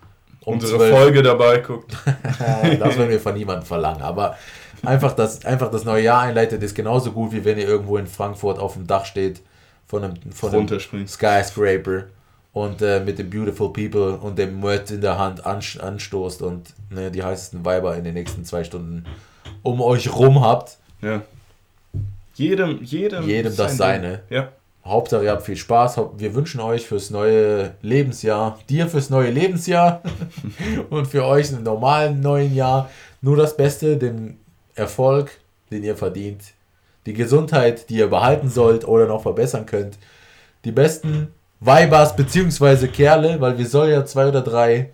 um 0.44 0.54
unsere 0.54 0.78
12. 0.78 0.90
Folge 0.90 1.22
dabei 1.22 1.58
guckt. 1.58 1.96
das 2.04 2.96
werden 2.96 3.10
wir 3.10 3.20
von 3.20 3.34
niemandem 3.34 3.66
verlangen. 3.66 4.02
Aber 4.02 4.36
einfach 4.84 5.12
das, 5.12 5.44
einfach 5.44 5.70
das 5.70 5.84
neue 5.84 6.04
Jahr 6.04 6.22
einleitet, 6.22 6.62
ist 6.62 6.74
genauso 6.74 7.12
gut, 7.12 7.32
wie 7.32 7.44
wenn 7.44 7.58
ihr 7.58 7.68
irgendwo 7.68 7.96
in 7.96 8.06
Frankfurt 8.06 8.58
auf 8.58 8.74
dem 8.74 8.86
Dach 8.86 9.04
steht 9.04 9.40
von 9.86 10.04
einem, 10.04 10.14
von 10.32 10.54
einem 10.54 11.06
Skyscraper 11.06 12.04
und 12.52 12.82
äh, 12.82 13.00
mit 13.00 13.18
den 13.18 13.30
Beautiful 13.30 13.72
People 13.72 14.18
und 14.18 14.38
dem 14.38 14.60
Mört 14.60 14.90
in 14.90 15.00
der 15.00 15.18
Hand 15.18 15.44
anstoßt 15.46 16.42
und 16.42 16.74
ne, 16.90 17.10
die 17.10 17.22
heißesten 17.22 17.64
Weiber 17.64 17.96
in 17.96 18.04
den 18.04 18.14
nächsten 18.14 18.44
zwei 18.44 18.64
Stunden 18.64 19.04
um 19.62 19.80
euch 19.80 20.12
rum 20.14 20.42
habt. 20.42 20.76
Ja. 21.00 21.22
Jedem, 22.34 22.82
jedem, 22.82 23.26
jedem 23.26 23.56
das 23.56 23.76
seine. 23.76 24.22
Ja. 24.30 24.48
Hauptsache, 24.84 25.24
ihr 25.24 25.30
habt 25.30 25.44
viel 25.44 25.56
Spaß. 25.56 26.00
Wir 26.16 26.34
wünschen 26.34 26.60
euch 26.60 26.86
fürs 26.86 27.10
neue 27.10 27.74
Lebensjahr, 27.82 28.58
dir 28.68 28.88
fürs 28.88 29.10
neue 29.10 29.30
Lebensjahr 29.30 30.02
und 30.90 31.06
für 31.06 31.24
euch 31.24 31.52
im 31.52 31.62
normalen 31.62 32.20
neuen 32.20 32.54
Jahr 32.54 32.90
nur 33.20 33.36
das 33.36 33.56
Beste, 33.56 33.96
den 33.96 34.38
Erfolg, 34.74 35.30
den 35.70 35.84
ihr 35.84 35.96
verdient, 35.96 36.42
die 37.06 37.12
Gesundheit, 37.12 37.88
die 37.90 37.96
ihr 37.96 38.08
behalten 38.08 38.48
sollt 38.48 38.86
oder 38.86 39.06
noch 39.06 39.22
verbessern 39.22 39.66
könnt, 39.66 39.98
die 40.64 40.72
besten 40.72 41.28
Weibers 41.60 42.16
bzw. 42.16 42.88
Kerle, 42.88 43.40
weil 43.40 43.56
wir 43.58 43.66
soll 43.66 43.90
ja 43.90 44.04
zwei 44.04 44.28
oder 44.28 44.40
drei 44.40 44.90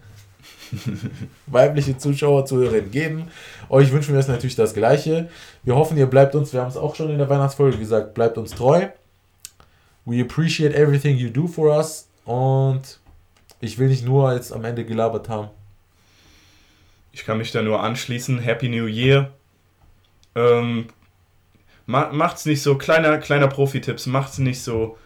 weibliche 1.46 1.96
Zuschauer, 1.96 2.44
Zuhörerinnen 2.44 2.90
geben. 2.90 3.28
Euch 3.70 3.90
wünschen 3.90 4.12
wir 4.12 4.20
es 4.20 4.28
natürlich 4.28 4.56
das 4.56 4.74
Gleiche. 4.74 5.28
Wir 5.62 5.76
hoffen, 5.76 5.96
ihr 5.96 6.06
bleibt 6.06 6.34
uns, 6.34 6.52
wir 6.52 6.60
haben 6.60 6.68
es 6.68 6.76
auch 6.76 6.94
schon 6.94 7.10
in 7.10 7.18
der 7.18 7.28
Weihnachtsfolge 7.28 7.78
gesagt, 7.78 8.12
bleibt 8.12 8.36
uns 8.36 8.50
treu. 8.50 8.88
We 10.08 10.22
appreciate 10.22 10.74
everything 10.74 11.18
you 11.18 11.28
do 11.28 11.46
for 11.46 11.76
us. 11.76 12.08
Und 12.24 12.98
ich 13.60 13.76
will 13.76 13.88
nicht 13.88 14.06
nur 14.06 14.32
jetzt 14.32 14.54
am 14.54 14.64
Ende 14.64 14.86
gelabert 14.86 15.28
haben. 15.28 15.50
Ich 17.12 17.26
kann 17.26 17.36
mich 17.36 17.52
da 17.52 17.60
nur 17.60 17.82
anschließen. 17.82 18.38
Happy 18.38 18.70
New 18.70 18.86
Year. 18.86 19.30
Ähm, 20.34 20.86
macht's 21.84 22.46
nicht 22.46 22.62
so, 22.62 22.78
kleiner, 22.78 23.18
kleiner 23.18 23.48
Profi-Tipps, 23.48 24.06
macht's 24.06 24.38
nicht 24.38 24.62
so 24.62 24.96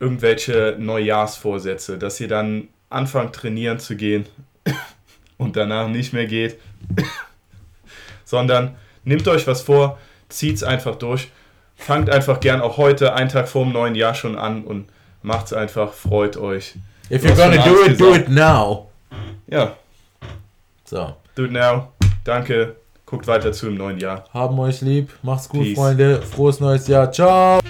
irgendwelche 0.00 0.76
Neujahrsvorsätze, 0.76 1.96
dass 1.96 2.18
ihr 2.18 2.28
dann 2.28 2.66
anfangt 2.90 3.32
trainieren 3.32 3.78
zu 3.78 3.94
gehen 3.94 4.26
und 5.36 5.54
danach 5.54 5.88
nicht 5.88 6.12
mehr 6.12 6.26
geht, 6.26 6.58
sondern 8.24 8.74
nehmt 9.04 9.28
euch 9.28 9.46
was 9.46 9.62
vor, 9.62 9.98
zieht's 10.28 10.64
einfach 10.64 10.96
durch, 10.96 11.28
fangt 11.76 12.10
einfach 12.10 12.40
gern 12.40 12.60
auch 12.60 12.76
heute, 12.76 13.14
einen 13.14 13.28
Tag 13.28 13.48
vor 13.48 13.64
dem 13.64 13.72
neuen 13.72 13.94
Jahr 13.94 14.14
schon 14.14 14.36
an 14.36 14.64
und 14.64 14.88
macht's 15.22 15.52
einfach, 15.52 15.92
freut 15.92 16.36
euch. 16.36 16.74
If 17.10 17.24
you're 17.24 17.36
gonna 17.36 17.62
do 17.62 17.82
it, 17.84 17.98
gesagt. 17.98 18.00
do 18.00 18.14
it 18.14 18.28
now. 18.28 18.88
Ja. 19.46 19.76
So. 20.84 21.14
Do 21.34 21.44
it 21.44 21.52
now. 21.52 21.92
Danke. 22.24 22.76
Guckt 23.04 23.28
weiter 23.28 23.52
zu 23.52 23.68
im 23.68 23.76
neuen 23.76 23.98
Jahr. 23.98 24.24
Haben 24.34 24.58
euch 24.58 24.80
lieb. 24.80 25.12
Macht's 25.22 25.48
gut, 25.48 25.62
Peace. 25.62 25.76
Freunde. 25.76 26.22
Frohes 26.22 26.58
neues 26.58 26.88
Jahr. 26.88 27.12
Ciao. 27.12 27.60